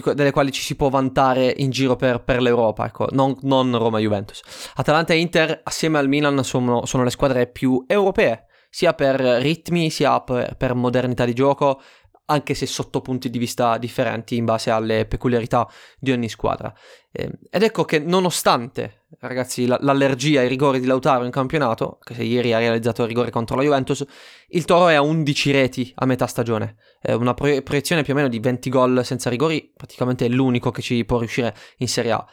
que- 0.00 0.14
delle 0.14 0.30
quali 0.30 0.52
ci 0.52 0.62
si 0.62 0.76
può 0.76 0.88
vantare 0.88 1.52
in 1.58 1.70
giro 1.70 1.96
per, 1.96 2.22
per 2.22 2.40
l'Europa, 2.40 2.86
ecco, 2.86 3.06
non, 3.10 3.36
non 3.42 3.76
Roma-Juventus. 3.76 4.42
Atalanta 4.74 5.12
e 5.12 5.18
Inter 5.18 5.60
assieme 5.62 5.98
al 5.98 6.08
Milan 6.08 6.42
sono, 6.44 6.86
sono 6.86 7.04
le 7.04 7.10
squadre 7.10 7.46
più 7.46 7.84
europee, 7.86 8.46
sia 8.70 8.92
per 8.92 9.20
ritmi 9.20 9.88
sia 9.90 10.20
per, 10.20 10.56
per 10.56 10.74
modernità 10.74 11.24
di 11.24 11.32
gioco, 11.32 11.80
anche 12.26 12.54
se 12.54 12.66
sotto 12.66 13.00
punti 13.00 13.28
di 13.28 13.38
vista 13.38 13.76
differenti 13.76 14.36
in 14.36 14.44
base 14.44 14.70
alle 14.70 15.06
peculiarità 15.06 15.68
di 15.98 16.12
ogni 16.12 16.28
squadra. 16.28 16.72
Eh, 17.12 17.30
ed 17.50 17.62
ecco 17.62 17.84
che 17.84 17.98
nonostante, 17.98 19.04
ragazzi, 19.20 19.66
la- 19.66 19.78
l'allergia 19.80 20.40
ai 20.40 20.48
rigori 20.48 20.80
di 20.80 20.86
Lautaro 20.86 21.24
in 21.24 21.30
campionato, 21.30 21.98
che 22.02 22.22
ieri 22.22 22.52
ha 22.52 22.58
realizzato 22.58 23.02
il 23.02 23.08
rigore 23.08 23.30
contro 23.30 23.56
la 23.56 23.62
Juventus, 23.62 24.04
il 24.48 24.64
Toro 24.64 24.88
è 24.88 24.94
a 24.94 25.02
11 25.02 25.50
reti 25.52 25.92
a 25.96 26.06
metà 26.06 26.26
stagione. 26.26 26.76
È 27.00 27.12
una 27.12 27.34
pro- 27.34 27.60
proiezione 27.62 28.02
più 28.02 28.14
o 28.14 28.16
meno 28.16 28.28
di 28.28 28.40
20 28.40 28.70
gol 28.70 29.04
senza 29.04 29.28
rigori, 29.28 29.72
praticamente 29.76 30.24
è 30.24 30.28
l'unico 30.28 30.70
che 30.70 30.82
ci 30.82 31.04
può 31.04 31.18
riuscire 31.18 31.54
in 31.78 31.88
Serie 31.88 32.12
A. 32.12 32.26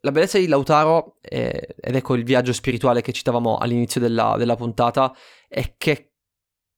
La 0.00 0.10
bellezza 0.10 0.38
di 0.38 0.48
Lautaro, 0.48 1.18
eh, 1.20 1.76
ed 1.80 1.94
ecco 1.94 2.14
il 2.14 2.24
viaggio 2.24 2.52
spirituale 2.52 3.00
che 3.00 3.12
citavamo 3.12 3.58
all'inizio 3.58 4.00
della, 4.00 4.34
della 4.36 4.56
puntata, 4.56 5.14
è 5.48 5.74
che 5.78 6.15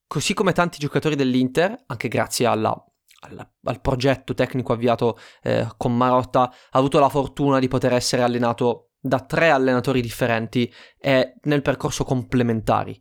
così 0.09 0.35
come 0.35 0.53
tanti 0.53 0.79
giocatori 0.79 1.15
dell'Inter, 1.15 1.85
anche 1.87 2.09
grazie 2.09 2.47
alla- 2.47 2.85
alla- 3.21 3.49
al 3.65 3.81
progetto 3.81 4.35
tecnico 4.35 4.73
avviato 4.73 5.17
eh, 5.43 5.69
con 5.77 5.97
Marotta, 5.97 6.43
ha 6.43 6.53
avuto 6.71 6.99
la 6.99 7.09
fortuna 7.09 7.61
di 7.61 7.69
poter 7.69 7.93
essere 7.93 8.23
allenato 8.23 8.91
da 9.01 9.21
tre 9.21 9.51
allenatori 9.51 10.01
differenti 10.01 10.73
e 10.99 11.35
nel 11.43 11.63
percorso 11.63 12.03
complementari. 12.03 13.01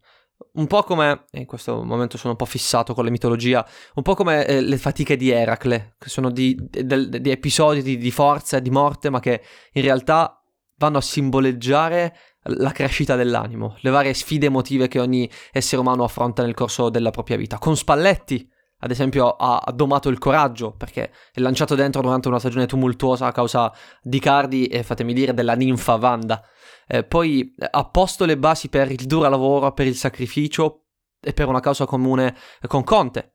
Un 0.53 0.67
po' 0.67 0.83
come, 0.83 1.25
in 1.31 1.45
questo 1.45 1.83
momento 1.83 2.17
sono 2.17 2.31
un 2.31 2.37
po' 2.37 2.45
fissato 2.45 2.93
con 2.93 3.03
la 3.03 3.09
mitologia, 3.09 3.65
un 3.95 4.03
po' 4.03 4.13
come 4.13 4.45
eh, 4.45 4.61
le 4.61 4.77
fatiche 4.77 5.15
di 5.15 5.31
Eracle, 5.31 5.95
che 5.97 6.09
sono 6.09 6.29
di, 6.29 6.55
del- 6.59 7.09
di 7.09 7.31
episodi 7.31 7.81
di, 7.81 7.97
di 7.97 8.11
forza 8.11 8.57
e 8.57 8.61
di 8.61 8.69
morte, 8.69 9.09
ma 9.09 9.19
che 9.19 9.41
in 9.73 9.81
realtà 9.81 10.39
vanno 10.75 10.99
a 10.99 11.01
simboleggiare 11.01 12.15
la 12.47 12.71
crescita 12.71 13.15
dell'animo, 13.15 13.75
le 13.81 13.89
varie 13.89 14.13
sfide 14.13 14.47
emotive 14.47 14.87
che 14.87 14.99
ogni 14.99 15.29
essere 15.51 15.81
umano 15.81 16.03
affronta 16.03 16.43
nel 16.43 16.53
corso 16.53 16.89
della 16.89 17.11
propria 17.11 17.37
vita. 17.37 17.57
Con 17.57 17.75
Spalletti, 17.75 18.49
ad 18.79 18.91
esempio, 18.91 19.35
ha 19.35 19.63
domato 19.73 20.09
il 20.09 20.17
coraggio 20.17 20.73
perché 20.75 21.11
è 21.31 21.39
lanciato 21.39 21.75
dentro 21.75 22.01
durante 22.01 22.27
una 22.27 22.39
stagione 22.39 22.67
tumultuosa 22.67 23.25
a 23.25 23.31
causa 23.31 23.73
di 24.01 24.19
Cardi 24.19 24.67
e 24.67 24.83
fatemi 24.83 25.13
dire 25.13 25.33
della 25.33 25.55
ninfa 25.55 25.95
Wanda. 25.95 26.43
Eh, 26.87 27.03
poi 27.03 27.55
ha 27.71 27.89
posto 27.89 28.25
le 28.25 28.37
basi 28.37 28.69
per 28.69 28.91
il 28.91 29.05
duro 29.05 29.27
lavoro, 29.27 29.71
per 29.73 29.87
il 29.87 29.95
sacrificio 29.95 30.85
e 31.19 31.33
per 31.33 31.47
una 31.47 31.59
causa 31.59 31.85
comune 31.85 32.35
con 32.67 32.83
Conte. 32.83 33.33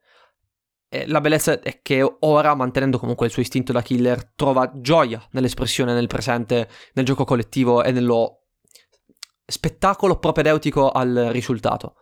La 1.06 1.22
bellezza 1.22 1.58
è 1.58 1.80
che 1.80 2.06
ora, 2.20 2.54
mantenendo 2.54 2.98
comunque 2.98 3.24
il 3.24 3.32
suo 3.32 3.40
istinto 3.40 3.72
da 3.72 3.80
killer, 3.80 4.32
trova 4.34 4.70
gioia 4.74 5.26
nell'espressione 5.30 5.94
nel 5.94 6.06
presente, 6.06 6.68
nel 6.92 7.06
gioco 7.06 7.24
collettivo 7.24 7.82
e 7.82 7.92
nello 7.92 8.41
spettacolo 9.52 10.18
propedeutico 10.18 10.90
al 10.90 11.28
risultato. 11.30 11.94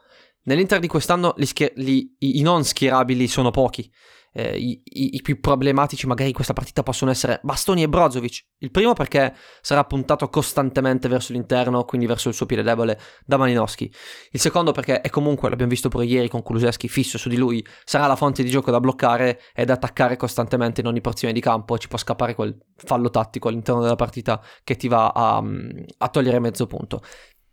Nell'Inter 0.43 0.79
di 0.79 0.87
quest'anno 0.87 1.35
gli 1.37 1.45
schier- 1.45 1.79
gli- 1.79 2.15
i-, 2.19 2.43
non 2.43 2.65
schierabili 2.65 3.29
sono 3.29 3.51
pochi. 3.51 3.91
Eh, 4.33 4.57
i-, 4.57 4.81
i-, 4.85 5.17
i, 5.17 5.23
più 5.23 5.41
problematici 5.41 6.07
magari 6.07 6.29
in 6.29 6.35
questa 6.35 6.53
partita 6.53 6.85
possono 6.85 7.11
essere 7.11 7.41
Bastoni 7.43 7.83
e 7.83 7.89
Brozovic. 7.89 8.45
Il 8.59 8.71
primo 8.71 8.93
perché 8.93 9.35
sarà 9.61 9.85
puntato 9.85 10.29
costantemente 10.29 11.09
verso 11.09 11.33
l'interno, 11.33 11.85
quindi 11.85 12.07
verso 12.07 12.29
il 12.29 12.35
suo 12.35 12.47
piede 12.47 12.63
debole, 12.63 12.99
da 13.27 13.37
Malinowski. 13.37 13.93
Il 14.31 14.41
secondo 14.41 14.71
perché 14.73 15.01
è 15.01 15.11
comunque, 15.11 15.51
l'abbiamo 15.51 15.73
visto 15.73 15.89
pure 15.89 16.05
ieri 16.05 16.29
con 16.29 16.43
Kuluseschi, 16.43 16.89
fisso 16.89 17.19
su 17.19 17.29
di 17.29 17.37
lui, 17.37 17.65
sarà 17.85 18.07
la 18.07 18.17
fonte 18.17 18.43
di 18.45 18.51
gioco 18.51 18.71
da 18.71 18.79
bloccare 18.79 19.41
e 19.53 19.65
da 19.65 19.75
attaccare 19.75 20.17
costantemente 20.17 20.81
in 20.81 20.87
ogni 20.87 21.01
porzione 21.01 21.35
di 21.35 21.41
campo. 21.41 21.77
Ci 21.77 21.89
può 21.89 21.99
scappare 21.99 22.35
quel 22.35 22.57
fallo 22.77 23.11
tattico 23.11 23.49
all'interno 23.49 23.83
della 23.83 23.97
partita 23.97 24.41
che 24.63 24.77
ti 24.77 24.87
va 24.87 25.09
a, 25.09 25.43
a 25.99 26.09
togliere 26.09 26.39
mezzo 26.39 26.67
punto 26.67 27.03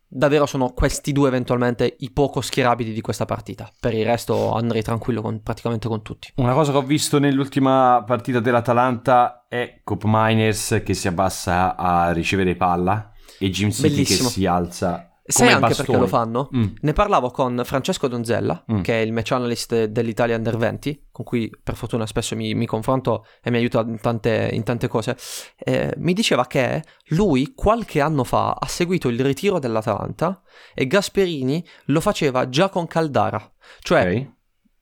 davvero 0.08 0.46
sono 0.46 0.70
questi 0.70 1.12
due 1.12 1.28
eventualmente 1.28 1.96
i 2.00 2.12
poco 2.12 2.42
schierabili 2.42 2.94
di 2.94 3.02
questa 3.02 3.26
partita. 3.26 3.70
Per 3.80 3.94
il 3.94 4.06
resto 4.06 4.54
andrei 4.54 4.82
tranquillo 4.82 5.22
con, 5.22 5.42
praticamente 5.42 5.88
con 5.88 6.02
tutti. 6.02 6.32
Una 6.36 6.54
cosa 6.54 6.72
che 6.72 6.78
ho 6.78 6.84
visto 6.84 7.20
nell'ultima 7.20 8.04
partita 8.06 8.40
dell'Atalanta 8.40 9.46
è 9.48 9.82
Cop 9.84 10.04
Miners 10.06 10.82
che 10.84 10.94
si 10.94 11.08
abbassa 11.08 11.76
a 11.76 12.12
ricevere 12.12 12.56
palla 12.56 13.12
e 13.40 13.50
Jim 13.50 13.70
City 13.70 13.90
Bellissimo. 13.90 14.28
che 14.30 14.34
si 14.34 14.46
alza. 14.46 15.12
Sai 15.28 15.48
anche 15.50 15.60
bastone. 15.60 15.86
perché 15.88 16.02
lo 16.02 16.08
fanno? 16.08 16.50
Mm. 16.56 16.66
Ne 16.82 16.94
parlavo 16.94 17.32
con 17.32 17.62
Francesco 17.66 18.08
Donzella, 18.08 18.64
Mm. 18.72 18.82
che 18.82 19.02
è 19.02 19.04
il 19.04 19.12
match 19.12 19.32
analyst 19.34 19.86
dell'Italia 19.86 20.36
Under 20.38 20.56
20, 20.58 21.08
con 21.12 21.26
cui 21.26 21.50
per 21.62 21.76
fortuna 21.76 22.06
spesso 22.06 22.36
mi, 22.36 22.54
mi 22.54 22.66
confronto 22.66 23.26
e 23.44 23.52
mi 23.52 23.58
aiuta 23.58 23.82
in 23.82 24.00
tante, 24.00 24.50
in 24.54 24.64
tante 24.64 24.88
cose. 24.88 25.18
Eh, 25.58 25.94
mi 25.98 26.14
diceva 26.14 26.48
che 26.48 26.84
lui 27.10 27.54
qualche 27.56 28.00
anno 28.00 28.24
fa 28.24 28.56
ha 28.60 28.68
seguito 28.68 29.10
il 29.10 29.20
ritiro 29.20 29.60
dell'Atalanta 29.60 30.42
e 30.74 30.88
Gasperini 30.88 31.66
lo 31.88 32.00
faceva 32.00 32.48
già 32.50 32.70
con 32.70 32.88
Caldara. 32.88 33.52
Cioè, 33.80 34.02
Ok. 34.10 34.32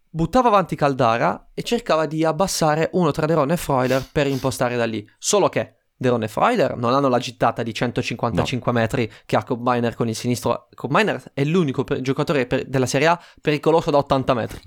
buttava 0.10 0.48
avanti 0.50 0.76
Caldara 0.76 1.50
e 1.54 1.64
cercava 1.64 2.06
di 2.06 2.24
abbassare 2.24 2.90
uno 2.94 3.12
tra 3.12 3.26
Deron 3.26 3.52
e 3.52 3.58
Freuler 3.58 4.06
per 4.12 4.28
impostare 4.28 4.76
da 4.78 4.86
lì. 4.86 5.06
Solo 5.18 5.50
che 5.50 5.75
Deron 5.98 6.24
e 6.24 6.28
Freuler 6.28 6.76
non 6.76 6.94
hanno 6.94 7.08
la 7.08 7.20
gittata 7.20 7.64
di 7.64 7.74
155 7.74 8.72
metri 8.72 9.12
che 9.26 9.36
ha 9.36 9.44
Combiner 9.44 9.96
con 9.96 10.08
il 10.10 10.16
sinistro. 10.16 10.68
Combiner 10.74 11.32
è 11.34 11.44
l'unico 11.44 11.84
per- 11.84 12.02
giocatore 12.02 12.46
per- 12.48 12.66
della 12.66 12.86
Serie 12.86 13.08
A 13.08 13.20
pericoloso 13.42 13.92
da 13.92 13.98
80 13.98 14.34
metri, 14.34 14.60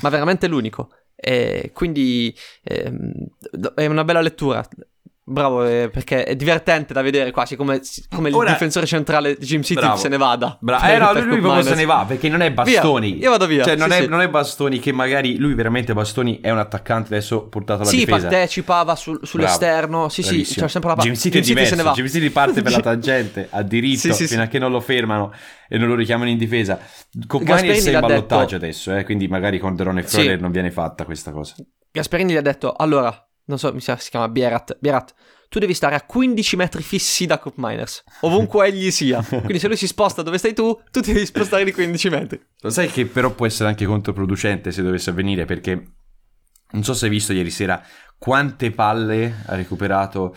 ma 0.00 0.08
veramente 0.08 0.46
l'unico. 0.46 0.90
E 1.14 1.70
quindi 1.72 2.34
ehm, 2.62 3.12
è 3.74 3.86
una 3.86 4.04
bella 4.04 4.20
lettura. 4.20 4.66
Bravo, 5.28 5.64
eh, 5.66 5.90
perché 5.92 6.22
è 6.22 6.36
divertente 6.36 6.92
da 6.94 7.02
vedere 7.02 7.32
quasi 7.32 7.56
come, 7.56 7.80
come 8.14 8.30
Ora- 8.30 8.46
il 8.46 8.52
difensore 8.52 8.86
centrale 8.86 9.34
di 9.36 9.44
Jim 9.44 9.60
City 9.62 9.80
Bravo. 9.80 9.96
se 9.96 10.08
ne 10.08 10.16
vada. 10.18 10.56
Bra- 10.60 10.78
Per- 10.78 10.90
eh 10.90 10.98
no, 10.98 11.12
lui, 11.14 11.24
lui 11.24 11.40
proprio 11.40 11.64
se 11.64 11.74
ne 11.74 11.84
va 11.84 12.04
perché 12.06 12.28
non 12.28 12.42
è 12.42 12.52
Bastoni. 12.52 13.12
Via, 13.14 13.24
io 13.24 13.30
vado 13.30 13.46
via, 13.48 13.64
Cioè, 13.64 13.74
non, 13.74 13.90
sì, 13.90 13.96
è, 13.98 14.02
sì. 14.02 14.08
non 14.08 14.20
è 14.20 14.28
Bastoni 14.28 14.78
che 14.78 14.92
magari 14.92 15.36
lui 15.36 15.54
veramente 15.54 15.92
Bastoni 15.94 16.38
è 16.40 16.50
un 16.52 16.58
attaccante 16.58 17.12
adesso 17.12 17.48
portato 17.48 17.80
alla 17.82 17.90
Sì, 17.90 17.96
difesa. 18.04 18.28
partecipava 18.28 18.94
sul- 18.94 19.18
sull'esterno. 19.24 20.08
Sì, 20.08 20.22
sì, 20.22 20.28
Bravissimo. 20.28 20.66
c'è 20.66 20.70
sempre 20.70 20.90
la 20.94 20.96
Jim 21.02 21.14
City 21.14 21.38
è 21.38 21.40
diverso. 21.42 21.70
se 21.70 21.74
ne 21.76 21.82
va. 21.82 21.92
Jim 21.92 22.06
City 22.08 22.30
parte 22.30 22.62
per 22.62 22.70
la 22.70 22.78
tangente 22.80 23.48
a 23.50 23.62
diritto 23.62 23.98
Sì, 23.98 24.12
sì, 24.12 24.26
fino 24.28 24.42
sì. 24.42 24.46
a 24.46 24.48
che 24.48 24.60
non 24.60 24.70
lo 24.70 24.78
fermano 24.80 25.32
e 25.68 25.76
non 25.76 25.88
lo 25.88 25.96
richiamano 25.96 26.30
in 26.30 26.38
difesa. 26.38 26.78
Miners 27.40 27.84
è 27.84 27.92
in 27.94 27.98
ballottaggio 28.00 28.44
detto- 28.44 28.54
adesso, 28.54 28.94
eh, 28.96 29.02
quindi 29.02 29.26
magari 29.26 29.58
con 29.58 29.74
Deron 29.74 29.98
e 29.98 30.02
Sì. 30.06 30.18
Freuler 30.18 30.40
non 30.40 30.52
viene 30.52 30.70
fatta 30.70 31.04
questa 31.04 31.32
cosa. 31.32 31.54
Gasperini 31.90 32.32
gli 32.32 32.36
ha 32.36 32.42
detto: 32.42 32.72
Allora, 32.76 33.25
non 33.46 33.58
so, 33.58 33.72
mi 33.72 33.80
sa 33.80 33.96
si 33.96 34.10
chiama 34.10 34.28
Bierat. 34.28 34.76
Bierat, 34.80 35.14
tu 35.48 35.58
devi 35.58 35.74
stare 35.74 35.94
a 35.94 36.02
15 36.02 36.56
metri 36.56 36.82
fissi 36.82 37.26
da 37.26 37.38
Cup 37.38 37.54
Miners, 37.56 38.04
ovunque 38.20 38.66
egli 38.66 38.90
sia. 38.90 39.22
Quindi 39.22 39.58
se 39.58 39.68
lui 39.68 39.76
si 39.76 39.86
sposta 39.86 40.22
dove 40.22 40.38
stai 40.38 40.54
tu, 40.54 40.78
tu 40.90 41.00
ti 41.00 41.12
devi 41.12 41.26
spostare 41.26 41.64
di 41.64 41.72
15 41.72 42.08
metri. 42.10 42.40
Lo 42.60 42.70
sai 42.70 42.88
che 42.88 43.06
però 43.06 43.30
può 43.30 43.46
essere 43.46 43.68
anche 43.68 43.86
controproducente 43.86 44.70
se 44.70 44.82
dovesse 44.82 45.10
avvenire 45.10 45.44
perché 45.44 45.82
non 46.68 46.82
so 46.82 46.94
se 46.94 47.04
hai 47.04 47.10
visto 47.10 47.32
ieri 47.32 47.50
sera 47.50 47.82
quante 48.18 48.70
palle 48.72 49.42
ha 49.46 49.54
recuperato 49.54 50.34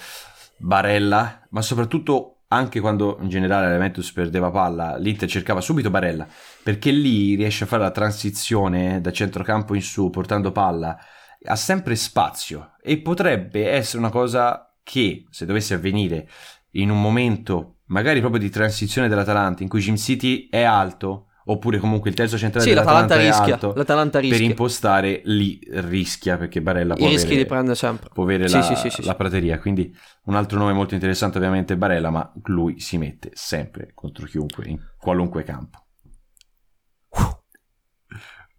Barella, 0.58 1.48
ma 1.50 1.62
soprattutto 1.62 2.44
anche 2.50 2.80
quando 2.80 3.18
in 3.22 3.30
generale 3.30 3.68
la 3.68 3.74
Juventus 3.74 4.12
perdeva 4.12 4.52
palla, 4.52 4.98
l'Inter 4.98 5.30
cercava 5.30 5.62
subito 5.62 5.90
Barella, 5.90 6.28
perché 6.64 6.92
lì 6.92 7.36
riesce 7.36 7.64
a 7.64 7.68
fare 7.68 7.84
la 7.84 7.92
transizione 7.92 9.02
da 9.02 9.12
centrocampo 9.12 9.76
in 9.76 9.82
su 9.82 10.10
portando 10.10 10.52
palla, 10.52 10.98
ha 11.46 11.56
sempre 11.56 11.96
spazio 11.96 12.74
e 12.82 13.00
potrebbe 13.00 13.70
essere 13.70 14.00
una 14.00 14.10
cosa 14.10 14.74
che 14.84 15.26
se 15.30 15.46
dovesse 15.46 15.74
avvenire 15.76 16.28
in 16.72 16.90
un 16.90 17.02
momento 17.02 17.78
magari 17.86 18.20
proprio 18.20 18.40
di 18.42 18.50
transizione 18.50 19.08
dell'Atalanta 19.08 19.64
in 19.64 19.70
cui 19.70 19.82
Jim 19.82 19.96
City 19.96 20.48
è 20.50 20.62
alto 20.64 21.26
oppure 21.46 21.80
comunque 21.80 22.10
il 22.12 22.16
terzo 22.16 22.38
centrale 22.38 22.68
Sì, 22.68 22.74
l'Atalanta 22.76 23.16
dell'Atalanta 23.16 23.48
è 23.48 23.48
rischia. 23.48 23.54
alto 23.54 23.74
L'Atalanta 23.76 24.20
per 24.20 24.30
rischia. 24.30 24.46
impostare 24.46 25.22
lì 25.26 25.60
rischia 25.72 26.38
perché 26.38 26.62
Barella 26.62 26.94
può 26.96 27.08
I 27.08 27.10
rischi 27.10 27.26
avere, 27.28 27.42
li 27.42 27.46
prende 27.48 27.76
sempre. 27.76 28.10
può 28.14 28.24
avere 28.24 28.48
Sì, 28.48 28.58
la, 28.58 28.62
sì, 28.62 28.90
sì, 28.90 29.04
la 29.06 29.16
prateria 29.16 29.58
quindi 29.60 29.96
un 30.26 30.36
altro 30.36 30.60
nome 30.60 30.74
molto 30.74 30.94
interessante 30.94 31.38
ovviamente 31.38 31.74
è 31.74 31.78
Barella 31.78 32.12
ma 32.12 32.32
lui 32.46 32.80
si 32.80 32.98
mette 32.98 33.32
sempre 33.34 33.92
contro 33.96 34.26
chiunque 34.28 34.68
in 34.68 34.78
qualunque 34.98 35.44
campo 35.44 35.86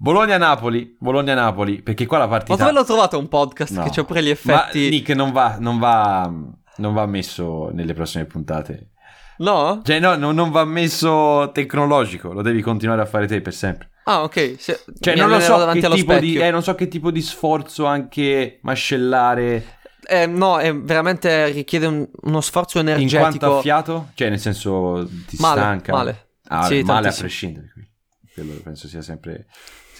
Bologna-Napoli 0.02 0.96
Bologna-Napoli 0.98 1.82
perché 1.82 2.06
qua 2.06 2.16
la 2.16 2.24
Ma 2.24 2.30
partita 2.38 2.56
dove 2.56 2.72
l'ho 2.72 2.84
trovato 2.84 3.18
un 3.18 3.28
podcast 3.28 3.72
No. 3.74 3.82
che 3.82 3.90
c'ha 3.92 4.04
pure 4.04 4.22
gli 4.22 4.34
ma 4.44 4.62
effetti? 4.70 4.88
Nick 4.88 5.10
non 5.10 5.30
va, 5.30 5.56
non 5.60 5.78
va 5.78 6.32
non 6.76 6.94
va 6.94 7.04
messo 7.04 7.68
nelle 7.74 7.92
prossime 7.92 8.24
puntate 8.24 8.92
No? 9.40 9.82
cioè 9.84 9.98
no, 10.00 10.16
no, 10.16 10.32
non 10.32 10.50
va 10.50 10.64
messo 10.64 11.50
tecnologico 11.52 12.32
lo 12.32 12.40
devi 12.40 12.62
continuare 12.62 13.02
a 13.02 13.06
fare 13.06 13.26
te 13.26 13.42
per 13.42 13.52
sempre 13.54 13.88
Ah, 14.04 14.22
ok. 14.22 14.54
Se... 14.58 14.82
cioè 14.98 15.12
mi 15.14 15.20
non 15.20 15.28
lo 15.28 15.38
so 15.40 15.58
davanti 15.58 15.80
che 15.80 15.86
allo 15.86 15.94
tipo 15.94 16.14
di 16.16 16.34
eh, 16.36 16.50
non 16.50 16.62
so 16.62 16.74
che 16.74 16.88
tipo 16.88 17.10
di 17.10 17.20
sforzo 17.20 17.84
anche 17.84 18.58
mascellare 18.62 19.76
Eh, 20.08 20.24
no, 20.26 20.58
è 20.58 20.74
veramente 20.74 21.50
richiede 21.50 21.84
un- 21.86 22.08
uno 22.22 22.40
sforzo 22.40 22.78
in 22.78 22.86
quanto 22.86 22.96
energetico. 23.16 23.58
a 23.58 23.60
fiato 23.60 24.08
cioè 24.14 24.30
nel 24.30 24.40
senso 24.40 25.06
ti 25.28 25.36
Male, 25.38 25.60
stanca 25.60 25.92
male. 25.92 26.28
Ah, 26.48 26.64
Sì, 26.64 26.76
male 26.82 26.82
a 26.82 26.84
tantissimo. 27.12 27.20
prescindere 27.26 27.70
qui. 27.74 27.88
quello 28.34 28.52
penso 28.64 28.88
sia 28.88 29.02
sempre 29.02 29.46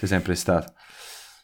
sia 0.07 0.17
sempre 0.17 0.35
stato 0.35 0.73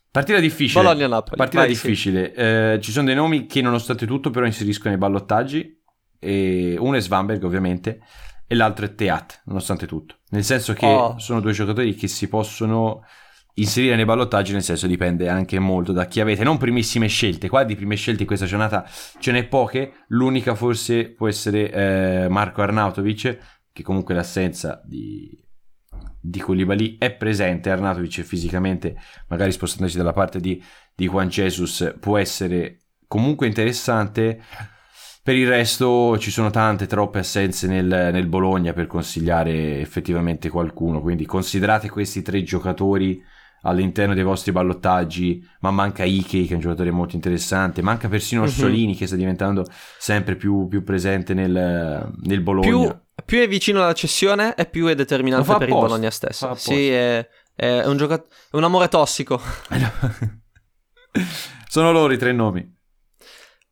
partita 0.09 0.39
difficile 0.39 0.81
Bologna-Napoli. 0.83 1.37
partita 1.37 1.61
Vai, 1.63 1.75
sì. 1.75 1.81
difficile 1.87 2.33
Eh, 2.33 2.79
ci 2.81 2.91
sono 2.91 3.05
dei 3.05 3.15
nomi 3.15 3.45
che 3.45 3.61
nonostante 3.61 4.05
tutto 4.07 4.31
però 4.31 4.45
inseriscono 4.45 4.93
i 4.93 4.97
ballottaggi 4.97 5.75
e 6.19 6.75
uno 6.79 6.95
è 6.95 6.99
Svanberg 7.01 7.43
ovviamente 7.43 7.99
e 8.47 8.55
l'altro 8.55 8.85
è 8.85 8.95
Teat 8.95 9.41
nonostante 9.45 9.85
tutto 9.85 10.15
nel 10.29 10.43
senso 10.43 10.73
che 10.73 10.85
Oh. 10.87 11.19
sono 11.19 11.39
due 11.41 11.51
giocatori 11.51 11.93
che 11.93 12.07
si 12.07 12.27
possono 12.27 13.03
inserire 13.55 13.95
nei 13.95 14.05
ballottaggi 14.05 14.53
nel 14.53 14.63
senso 14.63 14.87
dipende 14.87 15.29
anche 15.29 15.59
molto 15.59 15.91
da 15.91 16.05
chi 16.05 16.19
avete 16.19 16.43
non 16.43 16.57
primissime 16.57 17.07
scelte 17.07 17.49
qua 17.49 17.63
di 17.63 17.75
prime 17.75 17.95
scelte 17.95 18.21
in 18.21 18.27
questa 18.27 18.45
giornata 18.45 18.87
ce 19.19 19.31
n'è 19.31 19.45
poche 19.47 20.05
l'unica 20.07 20.55
forse 20.55 21.09
può 21.11 21.27
essere 21.27 21.71
eh, 21.71 22.27
Marco 22.29 22.61
Arnautovic 22.61 23.37
che 23.73 23.83
comunque 23.83 24.15
l'assenza 24.15 24.81
di, 24.85 25.29
di 26.29 26.39
Koulibaly 26.39 26.97
è 26.97 27.11
presente 27.11 27.69
Arnautovic 27.69 28.21
fisicamente 28.21 28.95
magari 29.27 29.51
spostandosi 29.51 29.97
dalla 29.97 30.13
parte 30.13 30.39
di, 30.39 30.61
di 30.93 31.07
Juan 31.07 31.27
Jesus 31.29 31.95
può 31.99 32.17
essere 32.17 32.81
comunque 33.07 33.47
interessante 33.47 34.41
per 35.27 35.35
il 35.35 35.45
resto 35.45 36.17
ci 36.19 36.31
sono 36.31 36.49
tante, 36.51 36.85
troppe 36.85 37.19
assenze 37.19 37.67
nel, 37.67 37.83
nel 37.85 38.27
Bologna 38.27 38.71
per 38.71 38.87
consigliare 38.87 39.81
effettivamente 39.81 40.47
qualcuno. 40.47 41.01
Quindi 41.01 41.25
considerate 41.25 41.89
questi 41.89 42.21
tre 42.21 42.43
giocatori 42.43 43.21
all'interno 43.63 44.13
dei 44.13 44.23
vostri 44.23 44.53
ballottaggi. 44.53 45.45
Ma 45.59 45.71
manca 45.71 46.05
Ike, 46.05 46.45
che 46.45 46.51
è 46.51 46.53
un 46.53 46.61
giocatore 46.61 46.91
molto 46.91 47.17
interessante. 47.17 47.81
Manca 47.81 48.07
persino 48.07 48.43
Mhm. 48.43 48.47
Orsolini, 48.47 48.95
che 48.95 49.05
sta 49.05 49.17
diventando 49.17 49.65
sempre 49.99 50.37
più, 50.37 50.65
più 50.69 50.81
presente 50.85 51.33
nel, 51.33 52.09
nel 52.23 52.39
Bologna. 52.39 52.69
Più, 52.69 52.99
più 53.27 53.41
è 53.41 53.47
vicino 53.49 53.83
alla 53.83 53.91
cessione 53.91 54.55
e 54.55 54.67
più 54.67 54.87
è 54.87 54.95
determinante 54.95 55.53
per 55.57 55.67
il 55.67 55.73
Bologna 55.73 56.09
stesso. 56.09 56.55
Sì, 56.55 56.89
è, 56.89 57.27
è 57.53 57.83
un, 57.83 57.97
gioca- 57.97 58.23
è 58.23 58.55
un 58.55 58.63
amore 58.63 58.87
tossico. 58.87 59.37
Sono 61.67 61.91
loro 61.91 62.13
i 62.13 62.17
tre 62.17 62.31
nomi. 62.31 62.75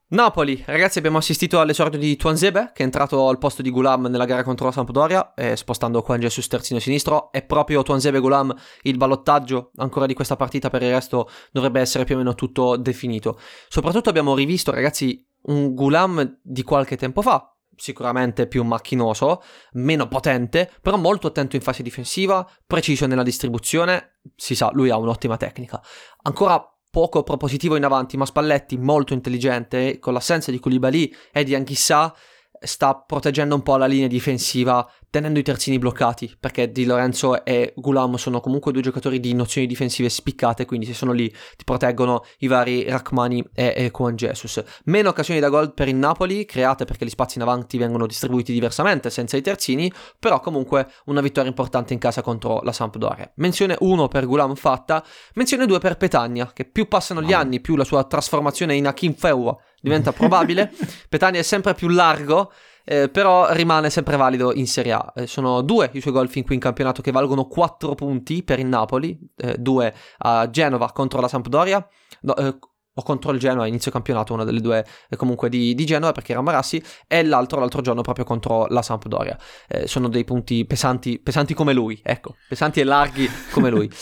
Napoli, 0.08 0.62
ragazzi, 0.68 0.98
abbiamo 0.98 1.20
assistito 1.20 1.62
all'esordio 1.62 1.98
di 1.98 2.18
Tuanzebe, 2.18 2.72
che 2.74 2.82
è 2.82 2.86
entrato 2.86 3.30
al 3.30 3.38
posto 3.38 3.62
di 3.62 3.70
Gulam 3.70 4.08
nella 4.08 4.26
gara 4.26 4.44
contro 4.44 4.66
la 4.66 4.74
Sampdoria, 4.74 5.34
eh, 5.34 5.56
spostando 5.56 6.04
Juan 6.06 6.20
Jesus 6.20 6.48
terzino 6.48 6.82
sinistro. 6.82 7.32
È 7.32 7.42
proprio 7.46 7.82
Tuanzebe 7.82 8.20
Gulam 8.20 8.54
il 8.82 8.98
ballottaggio 8.98 9.72
ancora 9.78 10.06
di 10.06 10.14
questa 10.14 10.36
partita, 10.36 10.70
per 10.70 10.84
il 10.84 10.92
resto 10.92 11.30
dovrebbe 11.50 11.80
essere 11.80 12.04
più 12.04 12.16
o 12.16 12.18
meno 12.18 12.36
tutto 12.36 12.76
definito. 12.76 13.40
Soprattutto 13.70 14.10
abbiamo 14.10 14.36
rivisto, 14.36 14.72
ragazzi, 14.72 15.26
un 15.44 15.74
Gulam 15.74 16.40
di 16.44 16.64
qualche 16.64 16.98
tempo 16.98 17.22
fa, 17.22 17.55
sicuramente 17.76 18.48
più 18.48 18.64
macchinoso, 18.64 19.42
meno 19.74 20.08
potente, 20.08 20.72
però 20.82 20.98
molto 20.98 21.28
attento 21.28 21.56
in 21.56 21.62
fase 21.62 21.84
difensiva, 21.84 22.48
preciso 22.66 23.06
nella 23.06 23.24
distribuzione, 23.24 24.20
si 24.36 24.56
sa, 24.56 24.70
lui 24.74 24.90
ha 24.90 24.98
un'ottima 24.98 25.38
tecnica. 25.38 25.82
Ancora 26.24 26.64
poco 26.90 27.24
propositivo 27.24 27.76
in 27.76 27.84
avanti, 27.84 28.16
ma 28.16 28.26
Spalletti 28.26 28.78
molto 28.78 29.14
intelligente, 29.14 30.00
con 30.00 30.14
l'assenza 30.14 30.52
di 30.52 30.60
Koulibaly 30.60 31.14
e 31.32 31.44
di 31.44 31.54
Anchissà, 31.54 32.14
sta 32.58 32.96
proteggendo 32.96 33.56
un 33.56 33.62
po' 33.62 33.78
la 33.78 33.86
linea 33.86 34.08
difensiva 34.08 34.90
tenendo 35.16 35.40
i 35.40 35.44
terzini 35.44 35.80
bloccati 35.80 36.36
perché 36.38 36.74
Di 36.74 36.84
Lorenzo 36.84 37.46
e 37.46 37.72
Gulam 37.78 38.16
sono 38.16 38.42
comunque 38.42 38.74
due 38.74 38.82
giocatori 38.82 39.22
di 39.22 39.34
nozioni 39.34 39.66
difensive 39.66 40.10
spiccate 40.10 40.66
quindi 40.66 40.86
se 40.86 40.94
sono 40.94 41.14
lì 41.14 41.30
ti 41.30 41.64
proteggono 41.64 42.26
i 42.40 42.48
vari 42.48 42.84
Rachmani 42.90 43.42
e, 43.54 43.74
e 43.78 43.92
Juan 43.96 44.18
Jesus. 44.18 44.62
Meno 44.86 45.08
occasioni 45.08 45.40
da 45.40 45.48
gol 45.48 45.74
per 45.74 45.88
il 45.88 45.96
Napoli 45.96 46.44
create 46.44 46.84
perché 46.84 47.06
gli 47.06 47.10
spazi 47.10 47.38
in 47.38 47.44
avanti 47.44 47.78
vengono 47.78 48.08
distribuiti 48.08 48.52
diversamente 48.52 49.10
senza 49.10 49.38
i 49.38 49.42
terzini 49.42 49.90
però 50.20 50.42
comunque 50.42 50.86
una 51.06 51.22
vittoria 51.22 51.50
importante 51.50 51.94
in 51.94 52.00
casa 52.00 52.22
contro 52.22 52.60
la 52.64 52.74
Sampdoria. 52.74 53.32
Menzione 53.36 53.78
1 53.80 54.10
per 54.10 54.26
Gulam 54.26 54.56
fatta 54.56 55.02
menzione 55.36 55.66
2 55.66 55.80
per 55.80 55.96
Petagna 55.96 56.52
che 56.52 56.66
più 56.66 56.90
passano 56.90 57.22
gli 57.22 57.32
anni 57.32 57.62
più 57.62 57.78
la 57.78 57.86
sua 57.86 58.04
trasformazione 58.04 58.76
in 58.76 58.86
Akim 58.86 59.14
Feua 59.14 59.58
diventa 59.80 60.12
probabile. 60.12 60.74
Petagna 61.08 61.40
è 61.40 61.44
sempre 61.44 61.74
più 61.74 61.88
largo 61.88 62.52
eh, 62.86 63.10
però 63.10 63.52
rimane 63.52 63.90
sempre 63.90 64.16
valido 64.16 64.54
in 64.54 64.68
Serie 64.68 64.94
A. 64.94 65.14
Eh, 65.16 65.28
sono 65.28 65.62
due 65.62 65.90
i 65.94 66.02
suoi 66.02 66.14
gol 66.14 66.30
fin 66.30 66.44
qui 66.44 66.56
in 66.56 66.62
campionato 66.62 67.02
che 67.02 67.12
valgono 67.12 67.48
4 67.48 67.96
punti 67.96 68.44
per 68.44 68.60
il 68.60 68.68
Napoli, 68.68 69.20
eh, 69.36 69.58
due 69.58 69.94
a 70.20 70.50
Genova 70.50 70.92
contro 70.92 71.20
la 71.20 71.28
Sampdoria, 71.28 71.86
no, 72.22 72.36
eh, 72.36 72.58
o 72.98 73.04
contro 73.04 73.32
il 73.32 73.40
Genoa 73.40 73.68
inizio 73.68 73.92
campionato, 73.92 74.34
una 74.34 74.46
delle 74.46 74.62
due 74.62 74.86
eh, 75.10 75.16
comunque 75.18 75.50
di, 75.50 75.76
di, 75.76 75.86
Genova 75.86 76.14
perché 76.14 76.32
era 76.32 76.42
Marassi, 76.42 76.82
e 77.08 77.24
l'altro 77.24 77.60
l'altro 77.60 77.82
giorno 77.82 78.02
proprio 78.02 78.24
contro 78.24 78.68
la 78.68 78.82
Sampdoria. 78.82 79.38
Eh, 79.68 79.88
sono 79.88 80.08
dei 80.08 80.24
punti 80.24 80.66
pesanti, 80.66 81.20
pesanti 81.20 81.54
come 81.54 81.74
lui, 81.74 82.00
ecco, 82.04 82.36
pesanti 82.48 82.80
e 82.80 82.84
larghi 82.84 83.30
come 83.52 83.70
lui. 83.70 83.90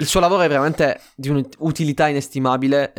il 0.00 0.06
suo 0.06 0.20
lavoro 0.20 0.42
è 0.42 0.48
veramente 0.48 0.98
di 1.14 1.28
un'utilità 1.28 2.08
inestimabile 2.08 2.92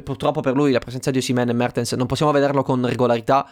purtroppo 0.00 0.40
per 0.40 0.54
lui 0.54 0.72
la 0.72 0.78
presenza 0.78 1.10
di 1.10 1.18
Osimen 1.18 1.48
e 1.48 1.52
Mertens 1.52 1.92
non 1.92 2.06
possiamo 2.06 2.32
vederlo 2.32 2.62
con 2.62 2.86
regolarità. 2.86 3.46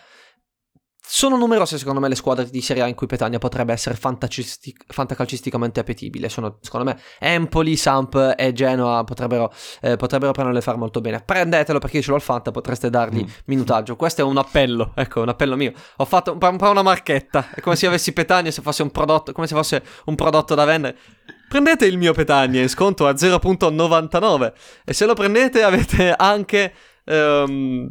Sono 1.12 1.36
numerose 1.36 1.76
secondo 1.76 1.98
me 1.98 2.06
le 2.06 2.14
squadre 2.14 2.48
di 2.48 2.60
Serie 2.60 2.84
A 2.84 2.86
in 2.86 2.94
cui 2.94 3.08
Petagna 3.08 3.38
potrebbe 3.38 3.72
essere 3.72 3.96
fantacistic- 3.96 4.84
fantacalcisticamente 4.86 5.80
appetibile. 5.80 6.28
Sono 6.28 6.58
secondo 6.60 6.86
me 6.86 7.00
Empoli, 7.18 7.74
Samp 7.74 8.34
e 8.36 8.52
Genoa 8.52 9.02
potrebbero, 9.02 9.52
eh, 9.80 9.96
potrebbero 9.96 10.30
prenderle 10.30 10.60
fare 10.60 10.76
molto 10.76 11.00
bene. 11.00 11.20
Prendetelo 11.20 11.80
perché 11.80 11.96
io 11.96 12.04
ce 12.04 12.10
l'ho 12.10 12.16
il 12.16 12.22
Fanta, 12.22 12.52
potreste 12.52 12.90
dargli 12.90 13.24
mm. 13.24 13.28
minutaggio. 13.46 13.96
Questo 13.96 14.20
è 14.20 14.24
un 14.24 14.36
appello, 14.36 14.92
ecco, 14.94 15.22
un 15.22 15.28
appello 15.28 15.56
mio. 15.56 15.72
Ho 15.96 16.04
fatto 16.04 16.38
un 16.40 16.56
po' 16.56 16.70
una 16.70 16.82
marchetta. 16.82 17.48
È 17.56 17.60
come 17.60 17.74
se 17.74 17.88
avessi 17.88 18.12
Petagna 18.12 18.52
se 18.52 18.62
fosse 18.62 18.82
un 18.82 18.92
prodotto, 18.92 19.32
come 19.32 19.48
se 19.48 19.56
fosse 19.56 19.82
un 20.04 20.14
prodotto 20.14 20.54
da 20.54 20.64
vendere. 20.64 20.96
Prendete 21.48 21.86
il 21.86 21.98
mio 21.98 22.12
Petagna 22.12 22.60
in 22.60 22.68
sconto 22.68 23.08
a 23.08 23.10
0.99 23.14 24.52
e 24.84 24.92
se 24.92 25.06
lo 25.06 25.14
prendete 25.14 25.64
avete 25.64 26.14
anche... 26.16 26.72
Um, 27.04 27.88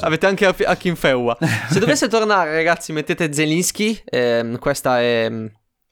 avete 0.00 0.26
anche 0.26 0.46
a, 0.46 0.54
a 0.66 0.76
Kinfeua. 0.76 1.36
Se 1.68 1.78
dovesse 1.80 2.08
tornare, 2.08 2.52
ragazzi, 2.54 2.92
mettete 2.92 3.32
Zelinski. 3.32 4.02
Ehm, 4.04 4.58
questa 4.58 5.00
è 5.00 5.28
mm, 5.28 5.46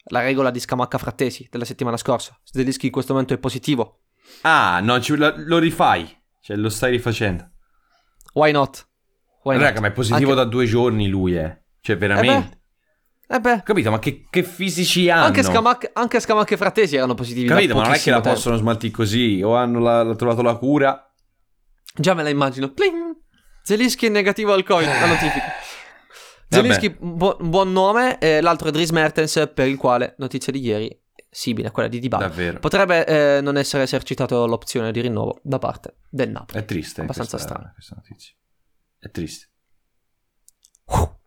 la 0.05 0.21
regola 0.21 0.51
di 0.51 0.61
Scamacca 0.61 0.99
Frattesi 0.99 1.49
della 1.51 1.65
settimana 1.65 1.97
scorsa. 1.97 2.39
Zelinski 2.45 2.87
in 2.87 2.93
questo 2.93 3.13
momento 3.13 3.35
è 3.35 3.39
positivo. 3.39 4.01
Ah, 4.43 4.81
no, 4.81 4.99
lo, 5.07 5.35
lo, 5.37 5.59
rifai. 5.59 6.09
Cioè, 6.41 6.57
lo 6.57 6.69
stai 6.69 6.93
rifacendo. 6.93 7.51
Why 8.33 8.53
not? 8.53 8.87
Why 9.43 9.57
Raga, 9.57 9.73
not? 9.73 9.81
ma 9.81 9.87
è 9.89 9.93
positivo 9.93 10.31
anche... 10.31 10.45
da 10.45 10.49
due 10.49 10.67
giorni 10.67 11.09
lui, 11.09 11.37
eh. 11.37 11.63
Cioè, 11.81 11.97
veramente. 11.97 12.55
Eh 12.55 12.59
eh 13.33 13.39
beh. 13.39 13.63
Capito, 13.63 13.93
ma 13.93 14.01
che, 14.01 14.27
che 14.29 14.43
fisici 14.43 15.09
hanno? 15.09 15.27
Anche 15.27 15.45
Scamacca, 15.45 15.91
anche 15.93 16.19
Scamacca 16.19 16.55
e 16.55 16.57
Frattesi 16.57 16.97
erano 16.97 17.15
positivi. 17.15 17.47
Capito, 17.47 17.77
ma 17.77 17.83
non 17.83 17.93
è 17.93 17.99
che 17.99 18.11
la 18.11 18.17
tempo. 18.17 18.31
possono 18.31 18.57
smaltire 18.57 18.93
così. 18.93 19.41
O 19.41 19.55
hanno 19.55 19.79
la, 19.79 20.03
la, 20.03 20.17
trovato 20.17 20.43
la 20.43 20.57
cura. 20.57 21.10
Già 21.95 22.15
me 22.15 22.23
la 22.23 22.29
immagino. 22.29 22.73
Pling! 22.73 23.17
Zelischi 23.63 24.07
è 24.07 24.09
negativo 24.09 24.53
al 24.53 24.65
Covid, 24.65 24.89
la 24.89 25.07
notifica. 25.07 25.47
Zelinski, 26.49 26.91
bu- 26.99 27.37
buon 27.41 27.73
nome. 27.73 28.19
Eh, 28.19 28.41
l'altro 28.41 28.69
è 28.69 28.71
Dries 28.71 28.91
Mertens, 28.91 29.51
per 29.55 29.69
il 29.69 29.77
quale, 29.77 30.15
notizia 30.19 30.53
di 30.53 30.61
ieri, 30.61 31.01
simile 31.29 31.69
a 31.69 31.71
quella 31.71 31.89
di 31.89 32.01
Dybala. 32.01 32.27
Davvero. 32.27 32.59
Potrebbe 32.59 33.07
eh, 33.07 33.41
non 33.41 33.57
essere 33.57 33.85
esercitato 33.85 34.47
l'opzione 34.47 34.91
di 34.93 35.01
rinnovo 35.01 35.39
da 35.43 35.59
parte 35.59 35.99
del 36.09 36.31
Napoli. 36.31 36.59
È 36.61 36.65
triste. 36.65 37.03
Abbastanza 37.03 37.37
questa, 37.37 37.55
strano. 37.55 37.73
Questa 37.75 37.95
notizia. 37.97 38.35
È 38.99 39.11
triste. 39.11 39.49
Uh. 40.87 41.19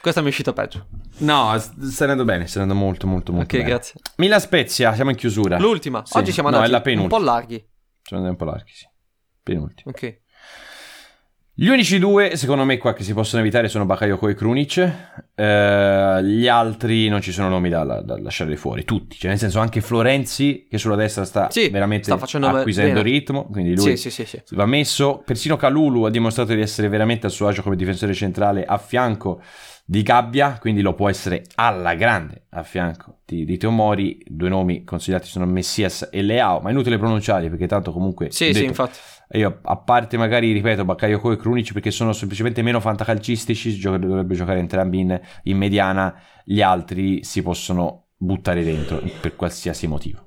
Questa 0.00 0.20
mi 0.20 0.26
è 0.26 0.30
uscita 0.30 0.52
peggio. 0.52 0.86
No, 1.18 1.58
sta 1.58 2.02
andando 2.04 2.24
bene, 2.24 2.46
sta 2.46 2.60
andando 2.60 2.80
molto 2.84 3.06
molto 3.06 3.32
molto 3.32 3.54
Ok, 3.56 3.62
bene. 3.62 3.70
grazie. 3.74 3.94
Milan 4.16 4.38
Spezia, 4.40 4.94
siamo 4.94 5.10
in 5.10 5.16
chiusura. 5.16 5.58
L'ultima. 5.58 6.04
Sì. 6.04 6.18
Oggi 6.18 6.30
siamo 6.30 6.50
No, 6.50 6.56
andati 6.56 6.72
è 6.72 6.76
la 6.76 6.82
penultima. 6.82 7.16
un 7.16 7.22
po' 7.24 7.30
larghi. 7.30 7.68
Siamo 8.02 8.22
andati 8.22 8.42
un 8.42 8.46
po' 8.48 8.54
larghi, 8.54 8.72
sì. 8.72 8.86
Penultimo. 9.44 9.90
Ok. 9.90 10.22
Gli 11.56 11.68
unici 11.68 12.00
due, 12.00 12.34
secondo 12.34 12.64
me, 12.64 12.78
qua 12.78 12.92
che 12.94 13.04
si 13.04 13.14
possono 13.14 13.40
evitare 13.40 13.68
sono 13.68 13.86
Bakayoko 13.86 14.26
e 14.26 14.34
Krunic. 14.34 14.78
Eh, 15.36 16.20
gli 16.24 16.48
altri 16.48 17.06
non 17.08 17.20
ci 17.20 17.30
sono 17.30 17.48
nomi 17.48 17.68
da, 17.68 17.84
da 17.84 18.18
lasciare 18.20 18.56
fuori, 18.56 18.82
tutti. 18.82 19.16
Cioè, 19.16 19.30
nel 19.30 19.38
senso, 19.38 19.60
anche 19.60 19.80
Florenzi, 19.80 20.66
che 20.68 20.78
sulla 20.78 20.96
destra 20.96 21.24
sta 21.24 21.48
Sì, 21.50 21.68
veramente 21.68 22.10
sta 22.12 22.14
acquisendo 22.14 23.02
bene. 23.02 23.08
ritmo. 23.08 23.46
Quindi 23.46 23.76
lui 23.76 23.96
sì, 23.96 24.10
sì. 24.10 24.42
va 24.50 24.66
messo. 24.66 25.22
Persino 25.24 25.54
Calulu 25.54 26.02
ha 26.02 26.10
dimostrato 26.10 26.54
di 26.54 26.60
essere 26.60 26.88
veramente 26.88 27.26
a 27.26 27.30
suo 27.30 27.46
agio 27.46 27.62
come 27.62 27.76
difensore 27.76 28.14
centrale 28.14 28.64
a 28.64 28.76
fianco 28.76 29.40
di 29.86 30.02
Gabbia, 30.02 30.56
quindi 30.58 30.80
lo 30.80 30.94
può 30.94 31.10
essere 31.10 31.44
alla 31.56 31.94
grande 31.94 32.46
a 32.50 32.62
fianco 32.62 33.18
di, 33.26 33.44
di 33.44 33.58
Teomori. 33.58 34.22
Due 34.26 34.48
nomi 34.48 34.82
consigliati 34.82 35.26
sono 35.26 35.44
Messias 35.44 36.08
e 36.10 36.22
Leao, 36.22 36.60
ma 36.60 36.70
è 36.70 36.72
inutile 36.72 36.96
pronunciarli 36.96 37.50
perché 37.50 37.66
tanto 37.66 37.92
comunque... 37.92 38.30
Sì, 38.30 38.46
detto, 38.46 38.58
sì, 38.58 38.64
infatti. 38.64 38.98
Io, 39.32 39.60
a 39.62 39.76
parte 39.76 40.16
magari, 40.16 40.52
ripeto, 40.52 40.84
Bakayoko 40.84 41.32
e 41.32 41.36
Krunic 41.36 41.72
perché 41.72 41.90
sono 41.90 42.12
semplicemente 42.12 42.62
meno 42.62 42.80
fantacalcistici, 42.80 43.74
gio- 43.74 43.98
dovrebbe 43.98 44.34
giocare 44.34 44.58
entrambi 44.58 45.00
in, 45.00 45.20
in 45.44 45.56
mediana, 45.56 46.14
gli 46.44 46.62
altri 46.62 47.22
si 47.22 47.42
possono 47.42 48.06
buttare 48.16 48.64
dentro 48.64 49.02
per 49.20 49.36
qualsiasi 49.36 49.86
motivo. 49.86 50.22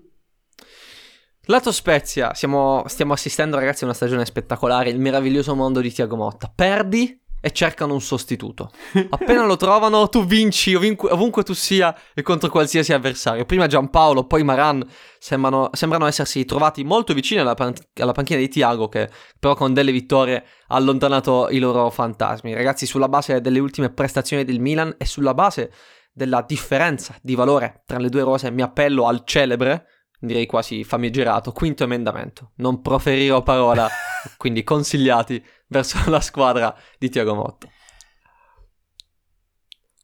Lato 1.50 1.72
Spezia, 1.72 2.34
siamo- 2.34 2.84
stiamo 2.88 3.14
assistendo 3.14 3.56
ragazzi 3.56 3.84
a 3.84 3.86
una 3.88 3.96
stagione 3.96 4.26
spettacolare, 4.26 4.90
il 4.90 5.00
meraviglioso 5.00 5.56
mondo 5.56 5.80
di 5.80 5.92
Tiago 5.92 6.18
Motta. 6.18 6.52
Perdi 6.54 7.22
e 7.48 7.54
cercano 7.54 7.94
un 7.94 8.02
sostituto. 8.02 8.72
Appena 9.10 9.46
lo 9.46 9.56
trovano, 9.56 10.10
tu 10.10 10.26
vinci 10.26 10.76
ovunque, 10.76 11.10
ovunque 11.12 11.44
tu 11.44 11.54
sia 11.54 11.98
e 12.14 12.22
contro 12.22 12.50
qualsiasi 12.50 12.92
avversario. 12.92 13.46
Prima 13.46 13.68
Giampaolo, 13.68 14.26
poi 14.26 14.44
Maran 14.44 14.86
sembrano, 15.18 15.70
sembrano 15.72 16.08
essersi 16.08 16.44
trovati 16.44 16.84
molto 16.84 17.14
vicini 17.14 17.40
alla, 17.40 17.54
pan- 17.54 17.74
alla 17.96 18.12
panchina 18.12 18.40
di 18.40 18.50
Tiago, 18.50 18.90
che 18.90 19.10
però 19.40 19.56
con 19.56 19.74
delle 19.74 19.94
vittorie 19.94 20.44
ha 20.68 20.76
allontanato 20.76 21.48
i 21.50 21.60
loro 21.60 21.90
fantasmi. 21.90 22.54
Ragazzi, 22.54 22.86
sulla 22.86 23.08
base 23.08 23.40
delle 23.40 23.60
ultime 23.60 23.92
prestazioni 23.92 24.44
del 24.44 24.60
Milan 24.60 24.96
e 24.98 25.06
sulla 25.06 25.34
base 25.34 25.72
della 26.12 26.44
differenza 26.46 27.16
di 27.22 27.36
valore 27.36 27.84
tra 27.86 27.98
le 27.98 28.10
due 28.10 28.24
rose, 28.24 28.52
mi 28.52 28.62
appello 28.62 29.08
al 29.08 29.22
celebre, 29.24 29.86
direi 30.20 30.46
quasi 30.46 30.84
famigerato, 30.84 31.52
quinto 31.52 31.84
emendamento. 31.84 32.52
Non 32.56 32.82
proferirò 32.82 33.44
parola, 33.44 33.88
quindi 34.38 34.64
consigliati 34.64 35.44
verso 35.68 35.98
la 36.10 36.22
squadra 36.22 36.76
di 36.98 37.10
Tiago 37.10 37.36
Motta. 37.36 37.68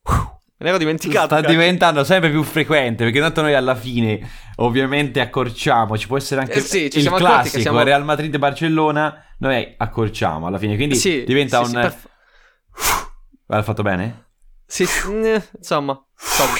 Me 0.06 0.70
ne 0.70 0.70
ero 0.70 0.78
dimenticato. 0.78 1.26
Sta 1.26 1.36
cazzo. 1.42 1.50
diventando 1.52 2.04
sempre 2.06 2.30
più 2.30 2.42
frequente 2.44 3.04
perché 3.04 3.20
tanto 3.20 3.42
noi 3.42 3.54
alla 3.54 3.76
fine 3.76 4.22
ovviamente 4.58 5.20
accorciamo, 5.20 5.98
ci 5.98 6.08
può 6.08 6.16
essere 6.16 6.40
anche 6.42 6.54
Eh 6.54 6.62
sì, 6.62 6.90
ci 6.90 7.00
il 7.00 7.10
classico 7.12 7.60
siamo- 7.60 7.82
Real 7.84 8.04
Madrid-Barcellona, 8.06 9.26
noi 9.40 9.74
accorciamo 9.76 10.48
alla 10.48 10.58
fine, 10.58 10.76
quindi 10.78 10.96
Sì, 10.96 11.24
diventa 11.26 11.58
sì, 11.58 11.64
un... 11.64 11.70
sì, 11.70 11.74
perf- 11.74 12.10
L'ha 13.48 13.64
fatto 13.64 13.82
bene? 13.84 14.28
sì, 14.66 14.84
insomma, 14.84 15.44
insomma. 15.58 16.56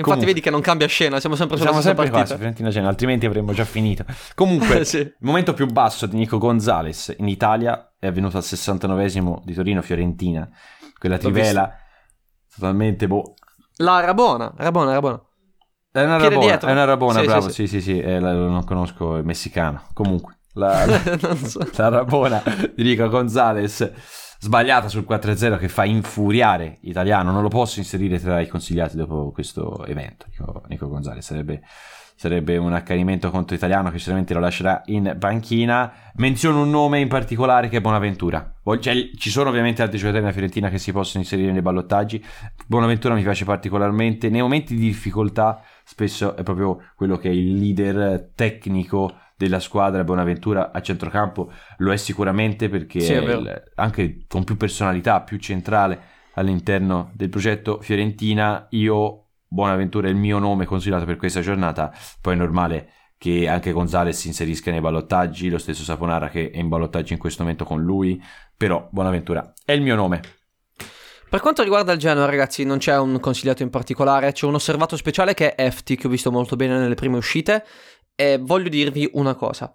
Infatti 0.00 0.02
Comunque. 0.02 0.26
vedi 0.26 0.40
che 0.40 0.50
non 0.50 0.60
cambia 0.60 0.86
scena, 0.86 1.20
siamo 1.20 1.36
sempre 1.36 1.56
sulla 1.56 1.68
Siamo 1.70 1.82
sempre 1.82 2.08
qua, 2.08 2.18
partita. 2.18 2.36
su 2.36 2.40
Fiorentina 2.58 2.88
altrimenti 2.88 3.26
avremmo 3.26 3.52
già 3.52 3.64
finito. 3.64 4.04
Comunque, 4.34 4.84
Sì. 4.84 4.98
il 4.98 5.14
momento 5.20 5.52
più 5.54 5.66
basso 5.66 6.06
di 6.06 6.16
Nico 6.16 6.38
Gonzalez 6.38 7.14
in 7.18 7.28
Italia 7.28 7.94
è 7.98 8.06
avvenuto 8.06 8.36
al 8.36 8.42
69esimo 8.44 9.40
di 9.44 9.54
Torino-Fiorentina. 9.54 10.48
Quella 10.98 11.14
L'ho 11.16 11.20
trivela 11.20 11.72
totalmente 12.54 13.06
boh. 13.06 13.34
La 13.76 14.12
buona, 14.14 14.52
era 14.58 14.70
buona. 14.70 14.92
È 15.92 16.02
una 16.02 16.16
Piede 16.18 16.34
rabona, 16.34 16.46
dietro. 16.46 16.68
è 16.68 16.72
una 16.72 16.84
rabona, 16.84 17.20
Sì, 17.20 17.26
bravo, 17.26 17.48
sì, 17.48 17.66
sì, 17.66 17.66
sì, 17.66 17.80
sì, 17.80 17.98
eh, 18.00 18.20
la- 18.20 18.32
non 18.32 18.64
conosco 18.64 19.16
il 19.16 19.24
messicano. 19.24 19.82
Comunque, 19.92 20.38
la, 20.54 20.86
so. 21.44 21.66
la 21.76 21.88
Rabona 21.88 22.42
di 22.76 22.82
Nico 22.84 23.08
Gonzalez 23.08 23.90
sbagliata 24.40 24.88
sul 24.88 25.04
4-0 25.06 25.58
che 25.58 25.68
fa 25.68 25.84
infuriare 25.84 26.78
Italiano. 26.82 27.30
Non 27.30 27.42
lo 27.42 27.48
posso 27.48 27.78
inserire 27.78 28.18
tra 28.18 28.40
i 28.40 28.48
consigliati 28.48 28.96
dopo 28.96 29.30
questo 29.32 29.84
evento. 29.84 30.26
Nico, 30.30 30.62
Nico 30.68 30.88
Gonzalez 30.88 31.24
sarebbe, 31.24 31.60
sarebbe 32.16 32.56
un 32.56 32.72
accanimento 32.72 33.30
contro 33.30 33.54
Italiano 33.54 33.90
che 33.90 33.98
sicuramente 33.98 34.32
lo 34.32 34.40
lascerà 34.40 34.80
in 34.86 35.14
panchina. 35.18 35.92
Menziono 36.14 36.62
un 36.62 36.70
nome 36.70 37.00
in 37.00 37.08
particolare 37.08 37.68
che 37.68 37.76
è 37.76 37.80
Bonaventura. 37.82 38.54
Cioè, 38.80 39.10
ci 39.18 39.28
sono 39.28 39.50
ovviamente 39.50 39.82
altri 39.82 39.98
giocatori 39.98 40.22
della 40.22 40.32
Fiorentina 40.32 40.70
che 40.70 40.78
si 40.78 40.90
possono 40.90 41.22
inserire 41.22 41.52
nei 41.52 41.60
ballottaggi. 41.60 42.24
Bonaventura 42.66 43.14
mi 43.14 43.22
piace 43.22 43.44
particolarmente. 43.44 44.30
Nei 44.30 44.40
momenti 44.40 44.74
di 44.74 44.80
difficoltà, 44.80 45.62
spesso 45.84 46.34
è 46.34 46.42
proprio 46.42 46.78
quello 46.96 47.18
che 47.18 47.28
è 47.28 47.32
il 47.32 47.56
leader 47.56 48.30
tecnico 48.34 49.12
della 49.40 49.58
squadra 49.58 50.04
Bonaventura 50.04 50.70
a 50.70 50.82
centrocampo 50.82 51.50
lo 51.78 51.92
è 51.92 51.96
sicuramente 51.96 52.68
perché 52.68 53.00
Sì, 53.00 53.14
è 53.14 53.22
il- 53.22 53.62
anche 53.76 54.26
con 54.28 54.44
più 54.44 54.58
personalità, 54.58 55.22
più 55.22 55.38
centrale 55.38 55.98
all'interno 56.34 57.10
del 57.14 57.30
progetto 57.30 57.80
Fiorentina. 57.80 58.66
Io 58.72 59.28
Bonaventura 59.48 60.08
è 60.08 60.10
il 60.10 60.16
mio 60.16 60.38
nome 60.38 60.66
considerato 60.66 61.06
per 61.06 61.16
questa 61.16 61.40
giornata, 61.40 61.90
poi 62.20 62.34
è 62.34 62.36
normale 62.36 62.92
che 63.16 63.48
anche 63.48 63.72
Gonzalez 63.72 64.18
si 64.18 64.28
inserisca 64.28 64.70
nei 64.70 64.80
ballottaggi, 64.82 65.48
lo 65.48 65.58
stesso 65.58 65.84
Saponara 65.84 66.28
che 66.28 66.50
è 66.50 66.58
in 66.58 66.68
ballottaggio 66.68 67.14
in 67.14 67.18
questo 67.18 67.42
momento 67.42 67.64
con 67.64 67.82
lui, 67.82 68.22
però 68.54 68.88
Bonaventura 68.90 69.54
è 69.64 69.72
il 69.72 69.80
mio 69.80 69.94
nome. 69.94 70.20
Per 71.30 71.40
quanto 71.40 71.62
riguarda 71.62 71.92
il 71.92 71.98
Genoa, 71.98 72.26
ragazzi, 72.26 72.64
non 72.64 72.78
c'è 72.78 72.98
un 72.98 73.20
consigliato 73.20 73.62
in 73.62 73.70
particolare, 73.70 74.32
c'è 74.32 74.46
un 74.46 74.54
osservato 74.54 74.96
speciale 74.96 75.32
che 75.32 75.54
è 75.54 75.64
Efti, 75.64 75.94
che 75.94 76.08
ho 76.08 76.10
visto 76.10 76.32
molto 76.32 76.56
bene 76.56 76.76
nelle 76.76 76.96
prime 76.96 77.16
uscite. 77.16 77.64
E 78.14 78.38
voglio 78.38 78.68
dirvi 78.68 79.08
una 79.14 79.34
cosa. 79.34 79.72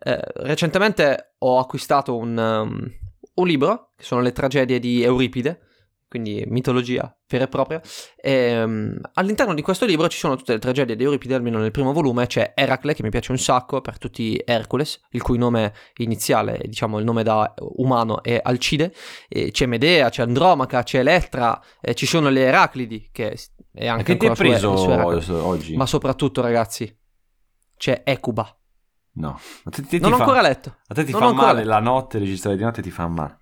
Eh, 0.00 0.20
recentemente 0.36 1.34
ho 1.38 1.58
acquistato 1.58 2.16
un, 2.16 2.36
um, 2.36 2.92
un 3.34 3.46
libro, 3.46 3.92
che 3.96 4.04
sono 4.04 4.20
le 4.20 4.32
tragedie 4.32 4.78
di 4.78 5.02
Euripide, 5.02 5.62
quindi 6.08 6.42
mitologia 6.46 7.14
vera 7.28 7.44
e 7.44 7.48
propria. 7.48 7.82
E, 8.16 8.62
um, 8.62 8.96
all'interno 9.14 9.52
di 9.52 9.60
questo 9.60 9.84
libro 9.84 10.08
ci 10.08 10.16
sono 10.16 10.36
tutte 10.36 10.52
le 10.52 10.58
tragedie 10.58 10.96
di 10.96 11.02
Euripide, 11.02 11.34
almeno 11.34 11.58
nel 11.58 11.70
primo 11.70 11.92
volume 11.92 12.26
c'è 12.26 12.52
Eracle, 12.54 12.94
che 12.94 13.02
mi 13.02 13.10
piace 13.10 13.32
un 13.32 13.38
sacco, 13.38 13.80
per 13.80 13.98
tutti 13.98 14.40
Hercules, 14.44 15.00
il 15.10 15.22
cui 15.22 15.36
nome 15.36 15.74
iniziale, 15.96 16.60
diciamo 16.64 16.98
il 16.98 17.04
nome 17.04 17.22
da 17.22 17.52
umano 17.76 18.22
è 18.22 18.40
Alcide. 18.42 18.94
E 19.28 19.50
c'è 19.50 19.66
Medea, 19.66 20.08
c'è 20.08 20.22
Andromaca, 20.22 20.82
c'è 20.82 21.00
Elettra, 21.00 21.60
e 21.80 21.94
ci 21.94 22.06
sono 22.06 22.30
le 22.30 22.40
Eraclidi, 22.42 23.10
che 23.12 23.36
è 23.72 23.86
anche 23.86 24.04
che 24.04 24.16
ti 24.16 24.26
hai 24.26 24.34
preso 24.34 24.70
oggi? 25.44 25.76
Ma 25.76 25.84
soprattutto, 25.84 26.40
ragazzi, 26.40 26.97
c'è 27.78 28.02
Ecuba. 28.04 28.52
No, 29.12 29.40
Ma 29.64 29.70
te- 29.70 29.82
te 29.82 29.98
Non 29.98 30.12
ho 30.12 30.16
fa- 30.16 30.22
ancora 30.24 30.42
letto. 30.42 30.76
A 30.86 30.94
te 30.94 31.04
ti 31.04 31.12
Non 31.12 31.20
fa 31.20 31.32
male 31.32 31.58
letto. 31.60 31.68
la 31.70 31.80
notte, 31.80 32.18
registrare 32.18 32.56
di 32.56 32.62
notte 32.62 32.82
ti 32.82 32.90
fa 32.90 33.08
male. 33.08 33.40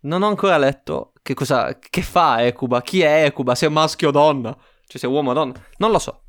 Non 0.00 0.22
ho 0.22 0.26
ancora 0.26 0.58
letto 0.58 1.12
che 1.22 1.32
cosa. 1.34 1.78
Che 1.78 2.02
fa 2.02 2.42
Ecuba? 2.44 2.82
Chi 2.82 3.00
è 3.00 3.24
Ecuba? 3.24 3.54
Se 3.54 3.66
è 3.66 3.68
maschio 3.70 4.08
o 4.08 4.10
donna? 4.10 4.54
Cioè, 4.86 4.98
se 5.00 5.06
è 5.06 5.10
uomo 5.10 5.30
o 5.30 5.32
donna? 5.34 5.54
Non 5.78 5.90
lo 5.92 5.98
so. 5.98 6.24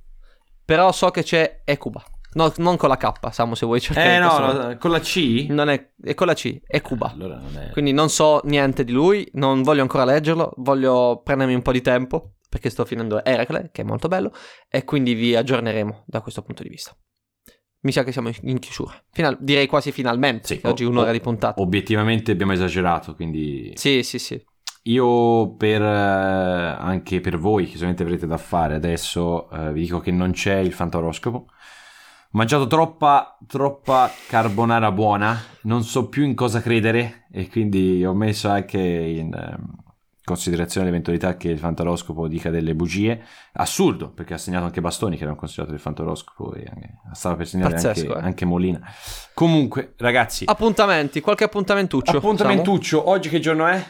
Però 0.64 0.92
so 0.94 1.10
che 1.12 1.24
c'è 1.24 1.62
Ecuba. 1.66 2.02
No, 2.36 2.52
non 2.58 2.76
con 2.78 2.90
la 2.90 2.98
K, 2.98 3.12
Samu, 3.32 3.54
se 3.56 3.66
vuoi 3.66 3.80
cercare. 3.80 4.16
Eh 4.16 4.20
no, 4.20 4.38
no, 4.68 4.78
con 4.78 4.92
la 4.92 5.00
C? 5.00 5.46
Non 5.50 5.70
è, 5.70 5.92
è 6.02 6.14
con 6.16 6.28
la 6.28 6.34
C, 6.34 6.60
Ecuba. 6.68 7.10
Allora 7.12 7.38
non 7.38 7.58
è... 7.58 7.70
Quindi 7.72 7.94
non 7.94 8.10
so 8.10 8.42
niente 8.44 8.84
di 8.84 8.92
lui, 8.92 9.26
non 9.36 9.62
voglio 9.62 9.82
ancora 9.84 10.04
leggerlo, 10.04 10.52
voglio 10.58 11.22
prendermi 11.24 11.54
un 11.54 11.62
po' 11.62 11.72
di 11.72 11.82
tempo 11.82 12.34
perché 12.50 12.70
sto 12.70 12.84
finendo 12.84 13.24
Eracle, 13.24 13.70
che 13.72 13.82
è 13.84 13.86
molto 13.86 14.10
bello, 14.10 14.34
e 14.70 14.84
quindi 14.84 15.14
vi 15.14 15.34
aggiorneremo 15.36 16.04
da 16.08 16.20
questo 16.22 16.42
punto 16.42 16.62
di 16.64 16.68
vista. 16.70 16.94
Mi 17.86 17.92
sa 17.92 18.04
che 18.04 18.12
siamo 18.12 18.32
in- 18.42 18.58
chiusura. 18.58 19.00
Final- 19.12 19.38
direi 19.40 19.68
quasi 19.68 19.92
finalmente, 19.92 20.56
Sì, 20.56 20.60
oggi 20.64 20.84
un'ora 20.86 21.10
o- 21.10 21.14
di 21.14 21.20
puntata. 21.22 21.62
Obiettivamente 21.62 22.32
abbiamo 22.32 22.52
esagerato, 22.52 23.14
quindi... 23.14 23.74
Sì, 23.76 24.02
sì, 24.02 24.18
sì. 24.18 24.44
Io 24.88 25.56
per 25.56 25.82
eh, 25.84 25.86
anche 25.86 27.20
per 27.20 27.38
voi 27.38 27.68
che 27.68 27.76
solamente 27.76 28.02
avrete 28.04 28.26
da 28.28 28.38
fare 28.38 28.74
adesso 28.76 29.50
eh, 29.52 29.72
vi 29.72 29.82
dico 29.82 30.00
che 30.00 30.12
non 30.12 30.32
c'è 30.32 30.58
il 30.58 30.74
fantoroscopo. 30.74 31.38
Ho 31.38 31.48
mangiato 32.32 32.66
troppa 32.68 33.38
troppa 33.48 34.12
carbonara 34.28 34.92
buona, 34.92 35.40
non 35.64 35.84
so 35.84 36.10
più 36.10 36.24
in 36.24 36.34
cosa 36.36 36.62
credere 36.62 37.26
e 37.32 37.50
quindi 37.50 38.04
ho 38.06 38.14
messo 38.14 38.50
anche 38.50 38.80
in 38.80 39.32
ehm, 39.34 39.76
considerazione 40.26 40.88
l'eventualità 40.88 41.38
che 41.38 41.50
il 41.50 41.60
fantoroscopo 41.60 42.28
dica 42.28 42.50
delle 42.50 42.76
bugie. 42.76 43.24
Assurdo, 43.54 44.12
perché 44.12 44.34
ha 44.34 44.38
segnato 44.38 44.66
anche 44.66 44.82
Bastoni 44.82 45.16
che 45.16 45.22
era 45.22 45.32
un 45.32 45.38
considerato 45.38 45.72
del 45.72 45.80
fantoroscopo 45.80 46.54
e 46.56 46.66
anche- 46.68 47.00
stava 47.14 47.36
per 47.36 47.48
segnare 47.48 47.76
Pazzesco, 47.76 48.08
anche, 48.08 48.20
eh. 48.20 48.26
anche 48.26 48.46
Molina. 48.46 48.82
Comunque, 49.34 49.94
ragazzi, 49.98 50.44
Appuntamenti, 50.48 51.22
qualche 51.22 51.46
appuntamentuccio. 51.46 52.18
appuntamentuccio, 52.18 53.08
oggi 53.10 53.30
che 53.30 53.40
giorno 53.40 53.68
è? 53.68 53.82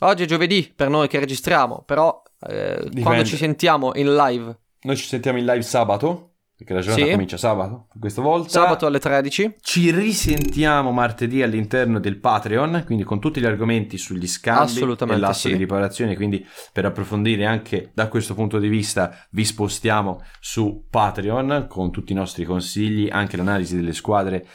Oggi 0.00 0.24
è 0.24 0.26
giovedì 0.26 0.72
per 0.74 0.88
noi 0.88 1.08
che 1.08 1.18
registriamo, 1.18 1.82
però 1.86 2.22
eh, 2.48 2.90
quando 3.02 3.24
ci 3.24 3.36
sentiamo 3.36 3.92
in 3.94 4.14
live 4.14 4.58
Noi 4.82 4.96
ci 4.96 5.06
sentiamo 5.06 5.38
in 5.38 5.44
live 5.44 5.62
sabato, 5.62 6.35
perché 6.56 6.72
la 6.72 6.80
giornata 6.80 7.04
Sì. 7.04 7.10
comincia 7.12 7.36
sabato, 7.36 7.86
questa 8.00 8.22
volta. 8.22 8.48
sabato 8.48 8.86
alle 8.86 8.98
13. 8.98 9.56
Ci 9.60 9.90
risentiamo 9.90 10.90
martedì 10.90 11.42
all'interno 11.42 12.00
del 12.00 12.18
Patreon, 12.18 12.82
quindi 12.86 13.04
con 13.04 13.20
tutti 13.20 13.40
gli 13.40 13.44
argomenti 13.44 13.98
sugli 13.98 14.26
scambi 14.26 14.80
e 14.80 15.16
l'asso 15.18 15.48
sì. 15.48 15.52
di 15.52 15.58
riparazione, 15.58 16.16
quindi 16.16 16.44
per 16.72 16.86
approfondire 16.86 17.44
anche 17.44 17.90
da 17.92 18.08
questo 18.08 18.34
punto 18.34 18.58
di 18.58 18.68
vista 18.68 19.26
vi 19.32 19.44
spostiamo 19.44 20.22
su 20.40 20.86
Patreon 20.88 21.66
con 21.68 21.90
tutti 21.92 22.12
i 22.12 22.14
nostri 22.16 22.44
consigli, 22.44 23.08
anche 23.10 23.36
l'analisi 23.36 23.76
delle 23.76 23.92
squadre 23.92 24.46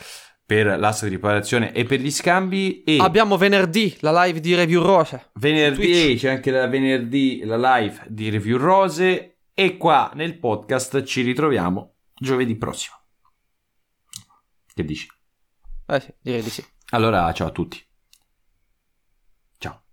per 0.43 0.77
l'asso 0.79 1.05
di 1.05 1.11
riparazione 1.11 1.71
e 1.71 1.85
per 1.85 2.01
gli 2.01 2.11
scambi 2.11 2.83
e 2.83 2.97
Abbiamo 2.99 3.37
venerdì 3.37 3.95
la 4.01 4.25
live 4.25 4.41
di 4.41 4.53
Review 4.53 4.81
Rose. 4.81 5.29
Venerdì 5.35 6.15
c'è 6.17 6.29
anche 6.29 6.51
la 6.51 6.67
venerdì 6.67 7.43
la 7.45 7.77
live 7.77 8.01
di 8.07 8.29
Review 8.29 8.57
Rose 8.57 9.30
e 9.53 9.77
qua 9.77 10.11
nel 10.15 10.37
podcast 10.37 11.03
ci 11.03 11.21
ritroviamo 11.21 11.95
giovedì 12.13 12.55
prossimo. 12.55 12.95
Che 14.73 14.85
dici? 14.85 15.07
Eh 15.85 15.99
sì, 15.99 16.13
direi 16.21 16.41
di 16.41 16.49
sì. 16.49 16.65
Allora 16.91 17.31
ciao 17.33 17.47
a 17.47 17.51
tutti. 17.51 17.83
Ciao. 19.57 19.83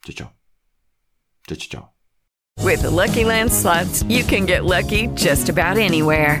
Ciao 0.00 0.14
ciao. 0.14 0.34
Ciao 1.42 1.56
ciao 1.56 1.68
ciao. 1.68 1.94
With 2.62 2.82
the 2.82 2.90
Lucky 2.90 3.24
Land 3.24 3.50
slots, 3.50 4.02
you 4.06 4.22
can 4.24 4.44
get 4.44 4.64
lucky 4.64 5.08
just 5.14 5.48
about 5.48 5.78
anywhere. 5.78 6.40